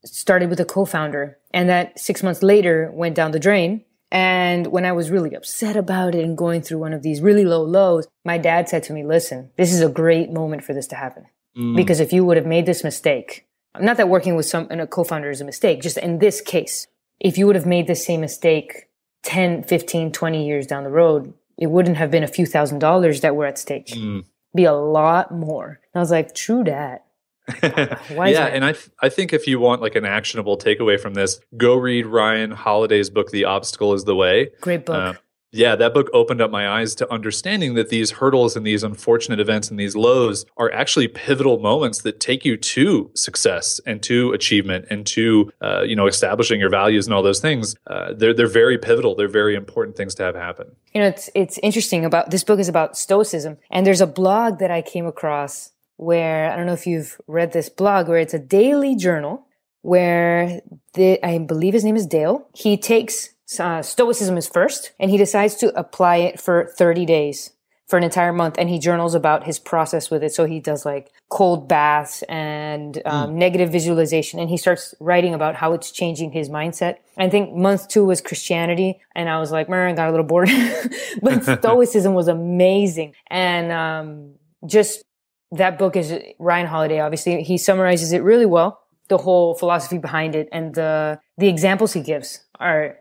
started 0.05 0.49
with 0.49 0.61
a 0.61 0.65
co-founder 0.65 1.37
and 1.51 1.67
that 1.67 1.99
six 1.99 2.23
months 2.23 2.41
later 2.41 2.91
went 2.93 3.15
down 3.15 3.31
the 3.31 3.39
drain. 3.39 3.83
And 4.09 4.67
when 4.67 4.85
I 4.85 4.93
was 4.93 5.11
really 5.11 5.35
upset 5.35 5.75
about 5.75 6.15
it 6.15 6.23
and 6.23 6.37
going 6.37 6.61
through 6.61 6.77
one 6.77 6.93
of 6.93 7.03
these 7.03 7.19
really 7.19 7.43
low 7.43 7.61
lows, 7.61 8.07
my 8.23 8.37
dad 8.37 8.69
said 8.69 8.83
to 8.83 8.93
me, 8.93 9.03
listen, 9.03 9.51
this 9.57 9.73
is 9.73 9.81
a 9.81 9.89
great 9.89 10.31
moment 10.31 10.63
for 10.63 10.73
this 10.73 10.87
to 10.87 10.95
happen. 10.95 11.25
Mm. 11.57 11.75
Because 11.75 11.99
if 11.99 12.11
you 12.11 12.25
would 12.25 12.37
have 12.37 12.45
made 12.45 12.65
this 12.65 12.83
mistake, 12.83 13.45
not 13.79 13.97
that 13.97 14.09
working 14.09 14.35
with 14.35 14.45
some, 14.45 14.67
and 14.69 14.81
a 14.81 14.87
co-founder 14.87 15.29
is 15.29 15.41
a 15.41 15.45
mistake, 15.45 15.81
just 15.81 15.97
in 15.97 16.19
this 16.19 16.41
case, 16.41 16.87
if 17.19 17.37
you 17.37 17.47
would 17.47 17.55
have 17.55 17.65
made 17.65 17.87
the 17.87 17.95
same 17.95 18.21
mistake 18.21 18.89
10, 19.23 19.63
15, 19.63 20.11
20 20.11 20.45
years 20.45 20.67
down 20.67 20.83
the 20.83 20.89
road, 20.89 21.33
it 21.57 21.67
wouldn't 21.67 21.97
have 21.97 22.11
been 22.11 22.23
a 22.23 22.27
few 22.27 22.45
thousand 22.45 22.79
dollars 22.79 23.21
that 23.21 23.35
were 23.35 23.45
at 23.45 23.57
stake. 23.57 23.87
Mm. 23.87 24.25
Be 24.53 24.65
a 24.65 24.73
lot 24.73 25.31
more. 25.31 25.79
And 25.93 25.99
I 25.99 25.99
was 25.99 26.11
like, 26.11 26.35
true 26.35 26.63
that. 26.65 27.05
yeah, 27.61 28.47
and 28.47 28.65
I 28.65 28.71
th- 28.71 28.89
I 29.03 29.09
think 29.09 29.31
if 29.31 29.45
you 29.45 29.59
want 29.59 29.79
like 29.79 29.93
an 29.93 30.03
actionable 30.03 30.57
takeaway 30.57 30.99
from 30.99 31.13
this, 31.13 31.39
go 31.55 31.75
read 31.75 32.07
Ryan 32.07 32.49
Holiday's 32.49 33.11
book, 33.11 33.29
The 33.29 33.45
Obstacle 33.45 33.93
Is 33.93 34.03
the 34.03 34.15
Way. 34.15 34.49
Great 34.61 34.83
book. 34.83 34.95
Uh, 34.95 35.13
yeah, 35.51 35.75
that 35.75 35.93
book 35.93 36.09
opened 36.13 36.41
up 36.41 36.51
my 36.51 36.67
eyes 36.67 36.95
to 36.95 37.11
understanding 37.11 37.75
that 37.75 37.89
these 37.89 38.11
hurdles 38.11 38.57
and 38.57 38.65
these 38.65 38.83
unfortunate 38.83 39.39
events 39.39 39.69
and 39.69 39.79
these 39.79 39.95
lows 39.95 40.45
are 40.57 40.71
actually 40.71 41.07
pivotal 41.07 41.59
moments 41.59 42.01
that 42.01 42.19
take 42.19 42.43
you 42.43 42.57
to 42.57 43.09
success 43.15 43.79
and 43.85 44.03
to 44.03 44.33
achievement 44.33 44.85
and 44.89 45.05
to 45.07 45.51
uh, 45.61 45.81
you 45.83 45.95
know 45.95 46.07
establishing 46.07 46.59
your 46.59 46.69
values 46.69 47.07
and 47.07 47.13
all 47.13 47.23
those 47.23 47.39
things. 47.39 47.75
Uh, 47.87 48.13
they're 48.13 48.33
they're 48.33 48.47
very 48.47 48.77
pivotal. 48.77 49.15
They're 49.15 49.27
very 49.27 49.55
important 49.55 49.95
things 49.95 50.13
to 50.15 50.23
have 50.23 50.35
happen. 50.35 50.67
You 50.93 51.01
know, 51.01 51.07
it's 51.07 51.29
it's 51.33 51.57
interesting 51.59 52.03
about 52.03 52.31
this 52.31 52.43
book 52.43 52.59
is 52.59 52.67
about 52.67 52.97
stoicism, 52.97 53.57
and 53.71 53.85
there's 53.85 54.01
a 54.01 54.07
blog 54.07 54.59
that 54.59 54.71
I 54.71 54.81
came 54.81 55.05
across 55.05 55.71
where 55.97 56.51
I 56.51 56.55
don't 56.57 56.65
know 56.65 56.73
if 56.73 56.85
you've 56.85 57.19
read 57.27 57.53
this 57.53 57.69
blog 57.69 58.09
where 58.09 58.19
it's 58.19 58.33
a 58.33 58.39
daily 58.39 58.95
journal 58.95 59.47
where 59.81 60.61
the, 60.95 61.23
I 61.23 61.37
believe 61.37 61.75
his 61.75 61.85
name 61.85 61.95
is 61.95 62.07
Dale. 62.07 62.49
He 62.55 62.75
takes 62.75 63.34
uh, 63.59 63.81
stoicism 63.81 64.37
is 64.37 64.47
first, 64.47 64.91
and 64.99 65.11
he 65.11 65.17
decides 65.17 65.55
to 65.55 65.77
apply 65.77 66.17
it 66.17 66.39
for 66.39 66.67
30 66.77 67.05
days 67.05 67.51
for 67.87 67.97
an 67.97 68.03
entire 68.03 68.33
month 68.33 68.55
and 68.57 68.67
he 68.67 68.79
journals 68.79 69.13
about 69.13 69.43
his 69.43 69.59
process 69.59 70.09
with 70.09 70.23
it. 70.23 70.33
So 70.33 70.45
he 70.45 70.59
does 70.59 70.85
like 70.85 71.11
cold 71.29 71.67
baths 71.67 72.23
and 72.23 72.99
um, 73.05 73.31
mm. 73.31 73.33
negative 73.35 73.71
visualization 73.71 74.39
and 74.39 74.49
he 74.49 74.57
starts 74.57 74.95
writing 74.99 75.33
about 75.33 75.55
how 75.55 75.73
it's 75.73 75.91
changing 75.91 76.31
his 76.31 76.49
mindset. 76.49 76.97
I 77.17 77.29
think 77.29 77.53
month 77.53 77.87
two 77.87 78.05
was 78.05 78.21
christianity 78.21 78.99
and 79.13 79.29
i 79.29 79.39
was 79.39 79.51
like 79.51 79.69
i 79.69 79.93
got 79.93 80.09
a 80.09 80.11
little 80.11 80.25
bored. 80.25 80.49
But 81.21 81.43
stoicism 81.59 82.13
was 82.13 82.27
amazing 82.27 83.13
and 83.27 83.71
um, 83.71 84.33
just 84.65 85.03
that 85.51 85.77
book 85.77 85.95
is 85.95 86.13
ryan 86.39 86.65
holiday 86.65 86.99
obviously. 86.99 87.43
He 87.43 87.57
summarizes 87.57 88.13
it 88.13 88.23
really 88.23 88.47
well 88.47 88.81
the 89.09 89.19
whole 89.19 89.53
philosophy 89.53 89.99
behind 89.99 90.33
it 90.33 90.49
and 90.51 90.73
the 90.73 91.19
the 91.37 91.47
examples 91.47 91.93
he 91.93 92.01
gives 92.01 92.43
are 92.59 92.97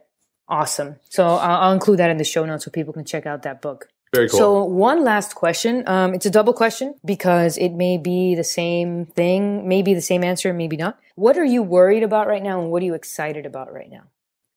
Awesome. 0.49 0.97
So 1.09 1.27
I'll, 1.27 1.63
I'll, 1.63 1.73
include 1.73 1.99
that 1.99 2.11
in 2.11 2.19
the 2.19 2.25
show 2.25 2.45
notes 2.45 2.65
so 2.65 2.71
people 2.71 2.93
can 2.93 3.05
check 3.05 3.25
out 3.25 3.43
that 3.43 3.63
book. 3.63 3.89
Very 4.15 4.29
cool. 4.29 4.39
So 4.39 4.65
one 4.65 5.03
last 5.03 5.35
question. 5.35 5.83
Um, 5.89 6.15
it's 6.15 6.27
a 6.27 6.31
double 6.31 6.53
question 6.53 6.95
because 7.05 7.57
it 7.59 7.71
may 7.71 7.99
be 7.99 8.35
the 8.35 8.45
same 8.45 9.07
thing, 9.07 9.67
maybe 9.67 9.95
the 9.95 10.01
same 10.03 10.23
answer, 10.23 10.53
maybe 10.53 10.77
not. 10.77 10.99
What 11.17 11.37
are 11.39 11.45
you 11.45 11.63
worried 11.63 12.03
about 12.03 12.27
right 12.27 12.43
now, 12.43 12.61
and 12.61 12.71
what 12.71 12.83
are 12.83 12.87
you 12.87 12.95
excited 12.95 13.47
about 13.47 13.73
right 13.73 13.91
now? 13.91 14.03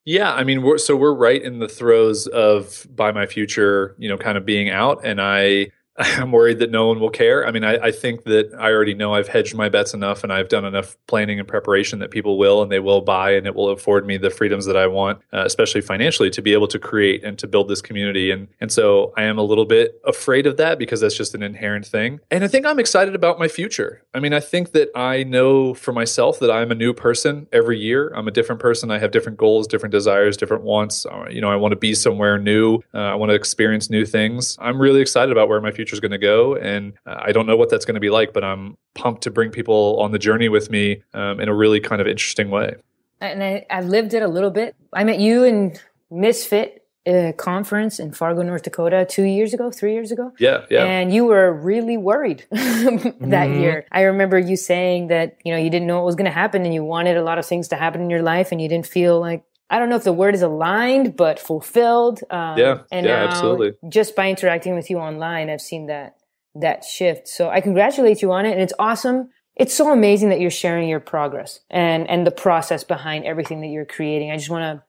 Yeah, 0.05 0.33
I 0.33 0.43
mean, 0.43 0.61
we're, 0.61 0.77
so 0.77 0.95
we're 0.95 1.13
right 1.13 1.41
in 1.41 1.59
the 1.59 1.67
throes 1.67 2.27
of 2.27 2.87
"Buy 2.95 3.11
My 3.11 3.25
Future," 3.25 3.95
you 3.97 4.09
know, 4.09 4.17
kind 4.17 4.37
of 4.37 4.45
being 4.45 4.69
out, 4.69 5.05
and 5.05 5.21
I 5.21 5.71
I'm 6.17 6.31
worried 6.31 6.59
that 6.59 6.69
no 6.69 6.87
one 6.87 6.99
will 6.99 7.09
care. 7.09 7.47
I 7.47 7.51
mean, 7.51 7.63
I, 7.63 7.77
I, 7.77 7.91
think 7.91 8.25
that 8.25 8.53
I 8.59 8.71
already 8.71 8.93
know 8.93 9.15
I've 9.15 9.27
hedged 9.27 9.55
my 9.55 9.67
bets 9.67 9.95
enough 9.95 10.23
and 10.23 10.31
I've 10.31 10.47
done 10.47 10.63
enough 10.63 10.95
planning 11.07 11.39
and 11.39 11.47
preparation 11.47 11.97
that 11.99 12.11
people 12.11 12.37
will 12.37 12.61
and 12.61 12.71
they 12.71 12.79
will 12.79 13.01
buy 13.01 13.31
and 13.31 13.47
it 13.47 13.55
will 13.55 13.69
afford 13.69 14.05
me 14.05 14.17
the 14.17 14.29
freedoms 14.29 14.67
that 14.67 14.77
I 14.77 14.85
want, 14.85 15.19
uh, 15.33 15.43
especially 15.43 15.81
financially, 15.81 16.29
to 16.29 16.41
be 16.41 16.53
able 16.53 16.67
to 16.67 16.77
create 16.77 17.23
and 17.23 17.39
to 17.39 17.47
build 17.47 17.67
this 17.67 17.81
community. 17.81 18.29
And 18.29 18.47
and 18.61 18.71
so 18.71 19.11
I 19.17 19.23
am 19.23 19.39
a 19.39 19.41
little 19.41 19.65
bit 19.65 19.99
afraid 20.05 20.45
of 20.45 20.57
that 20.57 20.77
because 20.77 21.01
that's 21.01 21.17
just 21.17 21.33
an 21.33 21.41
inherent 21.41 21.87
thing. 21.87 22.19
And 22.29 22.43
I 22.43 22.47
think 22.47 22.67
I'm 22.67 22.79
excited 22.79 23.15
about 23.15 23.39
my 23.39 23.47
future. 23.47 24.03
I 24.13 24.19
mean, 24.19 24.33
I 24.33 24.39
think 24.39 24.73
that 24.73 24.91
I 24.95 25.23
know 25.23 25.73
for 25.73 25.93
myself 25.93 26.39
that 26.39 26.51
I'm 26.51 26.71
a 26.71 26.75
new 26.75 26.93
person 26.93 27.47
every 27.51 27.79
year. 27.79 28.11
I'm 28.15 28.27
a 28.27 28.31
different 28.31 28.61
person. 28.61 28.91
I 28.91 28.99
have 28.99 29.09
different 29.09 29.39
goals, 29.39 29.65
different 29.65 29.93
desires, 29.93 30.37
different 30.37 30.63
wants. 30.63 31.07
Uh, 31.07 31.25
you 31.27 31.41
know, 31.41 31.49
I 31.49 31.55
want 31.55 31.71
to 31.71 31.77
be 31.77 31.95
somewhere 31.95 32.37
new. 32.37 32.81
Uh, 32.93 32.99
I 32.99 33.15
want 33.15 33.31
to 33.31 33.35
experience 33.35 33.89
new 33.89 34.05
things. 34.05 34.57
I'm 34.61 34.79
really 34.79 35.01
excited 35.01 35.31
about 35.31 35.49
where 35.49 35.59
my 35.59 35.71
future 35.71 35.86
future 35.87 35.95
is 35.95 35.99
going 35.99 36.11
to 36.11 36.17
go. 36.17 36.55
And 36.55 36.93
uh, 37.05 37.15
I 37.19 37.31
don't 37.31 37.45
know 37.45 37.55
what 37.55 37.69
that's 37.69 37.85
going 37.85 37.95
to 37.95 38.01
be 38.01 38.09
like, 38.09 38.33
but 38.33 38.43
I'm 38.43 38.77
pumped 38.93 39.23
to 39.23 39.31
bring 39.31 39.51
people 39.51 39.99
on 39.99 40.11
the 40.11 40.19
journey 40.19 40.49
with 40.49 40.69
me 40.69 41.03
um, 41.13 41.39
in 41.39 41.47
a 41.47 41.53
really 41.53 41.79
kind 41.79 42.01
of 42.01 42.07
interesting 42.07 42.49
way. 42.49 42.75
And 43.21 43.43
I, 43.43 43.65
I 43.69 43.81
lived 43.81 44.13
it 44.13 44.21
a 44.21 44.27
little 44.27 44.51
bit. 44.51 44.75
I 44.93 45.03
met 45.03 45.19
you 45.19 45.43
in 45.43 45.77
Misfit 46.11 46.83
uh, 47.07 47.31
conference 47.37 47.99
in 47.99 48.11
Fargo, 48.11 48.41
North 48.41 48.63
Dakota, 48.63 49.07
two 49.09 49.23
years 49.23 49.53
ago, 49.53 49.71
three 49.71 49.93
years 49.93 50.11
ago. 50.11 50.33
Yeah, 50.39 50.65
yeah. 50.69 50.83
And 50.83 51.13
you 51.13 51.25
were 51.25 51.53
really 51.53 51.95
worried 51.95 52.45
that 52.51 52.59
mm-hmm. 52.59 53.61
year. 53.61 53.85
I 53.91 54.01
remember 54.01 54.37
you 54.37 54.57
saying 54.57 55.07
that 55.07 55.37
you 55.45 55.53
know 55.53 55.57
you 55.57 55.69
didn't 55.69 55.87
know 55.87 55.95
what 55.95 56.05
was 56.05 56.15
going 56.15 56.25
to 56.25 56.31
happen, 56.31 56.65
and 56.65 56.73
you 56.73 56.83
wanted 56.83 57.15
a 57.15 57.23
lot 57.23 57.39
of 57.39 57.45
things 57.45 57.69
to 57.69 57.77
happen 57.77 58.01
in 58.01 58.09
your 58.09 58.21
life, 58.21 58.51
and 58.51 58.61
you 58.61 58.67
didn't 58.67 58.87
feel 58.87 59.19
like 59.21 59.43
I 59.69 59.79
don't 59.79 59.89
know 59.89 59.97
if 59.97 60.03
the 60.03 60.13
word 60.13 60.33
is 60.33 60.41
aligned, 60.41 61.15
but 61.15 61.39
fulfilled. 61.39 62.21
Um, 62.29 62.57
yeah, 62.57 62.79
and 62.91 63.05
yeah, 63.05 63.25
absolutely. 63.25 63.73
Just 63.89 64.15
by 64.15 64.29
interacting 64.29 64.75
with 64.75 64.89
you 64.89 64.97
online, 64.97 65.49
I've 65.49 65.61
seen 65.61 65.87
that 65.87 66.15
that 66.55 66.83
shift. 66.83 67.27
So 67.27 67.49
I 67.49 67.61
congratulate 67.61 68.21
you 68.21 68.31
on 68.31 68.45
it, 68.45 68.51
and 68.51 68.61
it's 68.61 68.73
awesome. 68.79 69.29
It's 69.55 69.73
so 69.73 69.91
amazing 69.91 70.29
that 70.29 70.39
you're 70.39 70.51
sharing 70.51 70.87
your 70.87 70.99
progress 70.99 71.59
and 71.69 72.09
and 72.09 72.25
the 72.25 72.31
process 72.31 72.83
behind 72.83 73.25
everything 73.25 73.61
that 73.61 73.67
you're 73.67 73.85
creating. 73.85 74.31
I 74.31 74.37
just 74.37 74.49
want 74.49 74.63
to, 74.63 74.83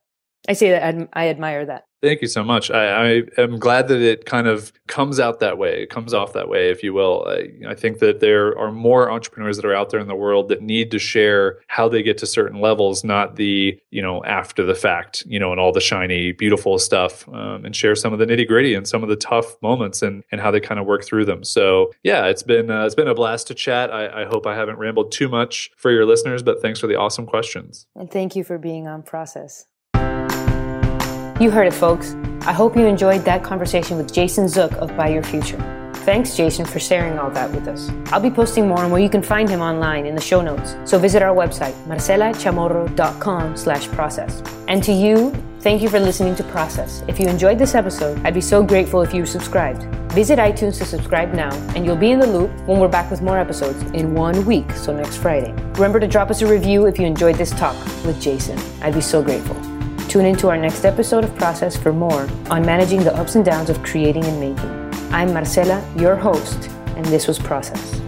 I 0.48 0.52
say 0.52 0.70
that 0.70 1.08
I 1.12 1.28
admire 1.28 1.66
that. 1.66 1.88
Thank 2.00 2.22
you 2.22 2.28
so 2.28 2.44
much. 2.44 2.70
I, 2.70 3.16
I, 3.16 3.22
am 3.38 3.58
glad 3.58 3.88
that 3.88 4.00
it 4.00 4.24
kind 4.24 4.46
of 4.46 4.72
comes 4.86 5.18
out 5.18 5.40
that 5.40 5.58
way. 5.58 5.82
It 5.82 5.90
comes 5.90 6.14
off 6.14 6.32
that 6.34 6.48
way, 6.48 6.70
if 6.70 6.84
you 6.84 6.94
will. 6.94 7.26
I, 7.26 7.70
I, 7.70 7.74
think 7.74 7.98
that 7.98 8.20
there 8.20 8.56
are 8.56 8.70
more 8.70 9.10
entrepreneurs 9.10 9.56
that 9.56 9.64
are 9.64 9.74
out 9.74 9.90
there 9.90 9.98
in 9.98 10.06
the 10.06 10.14
world 10.14 10.48
that 10.50 10.62
need 10.62 10.92
to 10.92 11.00
share 11.00 11.58
how 11.66 11.88
they 11.88 12.04
get 12.04 12.16
to 12.18 12.26
certain 12.26 12.60
levels, 12.60 13.02
not 13.02 13.34
the 13.34 13.76
you 13.90 14.00
know 14.00 14.22
after 14.24 14.64
the 14.64 14.76
fact, 14.76 15.24
you 15.26 15.40
know, 15.40 15.50
and 15.50 15.60
all 15.60 15.72
the 15.72 15.80
shiny, 15.80 16.30
beautiful 16.30 16.78
stuff, 16.78 17.28
um, 17.30 17.64
and 17.64 17.74
share 17.74 17.96
some 17.96 18.12
of 18.12 18.20
the 18.20 18.26
nitty 18.26 18.46
gritty 18.46 18.74
and 18.74 18.86
some 18.86 19.02
of 19.02 19.08
the 19.08 19.16
tough 19.16 19.60
moments 19.60 20.00
and 20.00 20.22
and 20.30 20.40
how 20.40 20.52
they 20.52 20.60
kind 20.60 20.78
of 20.78 20.86
work 20.86 21.04
through 21.04 21.24
them. 21.24 21.42
So 21.42 21.90
yeah, 22.04 22.26
it's 22.26 22.44
been 22.44 22.70
uh, 22.70 22.86
it's 22.86 22.94
been 22.94 23.08
a 23.08 23.14
blast 23.14 23.48
to 23.48 23.54
chat. 23.54 23.92
I, 23.92 24.22
I 24.22 24.24
hope 24.24 24.46
I 24.46 24.54
haven't 24.54 24.78
rambled 24.78 25.10
too 25.10 25.28
much 25.28 25.72
for 25.76 25.90
your 25.90 26.06
listeners, 26.06 26.44
but 26.44 26.62
thanks 26.62 26.78
for 26.78 26.86
the 26.86 26.94
awesome 26.94 27.26
questions. 27.26 27.88
And 27.96 28.08
thank 28.08 28.36
you 28.36 28.44
for 28.44 28.56
being 28.56 28.86
on 28.86 29.02
Process. 29.02 29.66
You 31.40 31.52
heard 31.52 31.68
it, 31.68 31.72
folks. 31.72 32.16
I 32.40 32.52
hope 32.52 32.76
you 32.76 32.84
enjoyed 32.84 33.24
that 33.24 33.44
conversation 33.44 33.96
with 33.96 34.12
Jason 34.12 34.48
Zook 34.48 34.72
of 34.72 34.96
Buy 34.96 35.10
Your 35.10 35.22
Future. 35.22 35.58
Thanks, 35.98 36.36
Jason, 36.36 36.64
for 36.64 36.80
sharing 36.80 37.16
all 37.16 37.30
that 37.30 37.52
with 37.52 37.68
us. 37.68 37.88
I'll 38.06 38.18
be 38.18 38.30
posting 38.30 38.66
more 38.66 38.80
on 38.80 38.90
where 38.90 39.00
you 39.00 39.08
can 39.08 39.22
find 39.22 39.48
him 39.48 39.60
online 39.60 40.04
in 40.04 40.16
the 40.16 40.20
show 40.20 40.40
notes. 40.40 40.74
So 40.84 40.98
visit 40.98 41.22
our 41.22 41.32
website, 41.32 41.74
marcelachamorro.com 41.84 43.56
slash 43.56 43.86
process. 43.88 44.42
And 44.66 44.82
to 44.82 44.90
you, 44.90 45.32
thank 45.60 45.80
you 45.80 45.88
for 45.88 46.00
listening 46.00 46.34
to 46.36 46.42
Process. 46.44 47.04
If 47.06 47.20
you 47.20 47.28
enjoyed 47.28 47.58
this 47.60 47.76
episode, 47.76 48.20
I'd 48.26 48.34
be 48.34 48.40
so 48.40 48.64
grateful 48.64 49.02
if 49.02 49.14
you 49.14 49.24
subscribed. 49.24 49.84
Visit 50.12 50.40
iTunes 50.40 50.78
to 50.78 50.84
subscribe 50.84 51.34
now, 51.34 51.54
and 51.76 51.86
you'll 51.86 51.94
be 51.94 52.10
in 52.10 52.18
the 52.18 52.26
loop 52.26 52.50
when 52.66 52.80
we're 52.80 52.88
back 52.88 53.12
with 53.12 53.22
more 53.22 53.38
episodes 53.38 53.80
in 53.92 54.12
one 54.14 54.44
week, 54.44 54.68
so 54.72 54.92
next 54.92 55.18
Friday. 55.18 55.52
Remember 55.74 56.00
to 56.00 56.08
drop 56.08 56.30
us 56.30 56.42
a 56.42 56.48
review 56.48 56.86
if 56.86 56.98
you 56.98 57.06
enjoyed 57.06 57.36
this 57.36 57.52
talk 57.52 57.76
with 58.04 58.20
Jason. 58.20 58.58
I'd 58.82 58.94
be 58.94 59.00
so 59.00 59.22
grateful. 59.22 59.77
Tune 60.08 60.24
into 60.24 60.48
our 60.48 60.56
next 60.56 60.86
episode 60.86 61.22
of 61.22 61.36
Process 61.36 61.76
for 61.76 61.92
more 61.92 62.26
on 62.48 62.64
managing 62.64 63.04
the 63.04 63.14
ups 63.14 63.34
and 63.34 63.44
downs 63.44 63.68
of 63.68 63.82
creating 63.82 64.24
and 64.24 64.40
making. 64.40 65.12
I'm 65.12 65.34
Marcela, 65.34 65.86
your 65.98 66.16
host, 66.16 66.70
and 66.96 67.04
this 67.06 67.28
was 67.28 67.38
Process. 67.38 68.07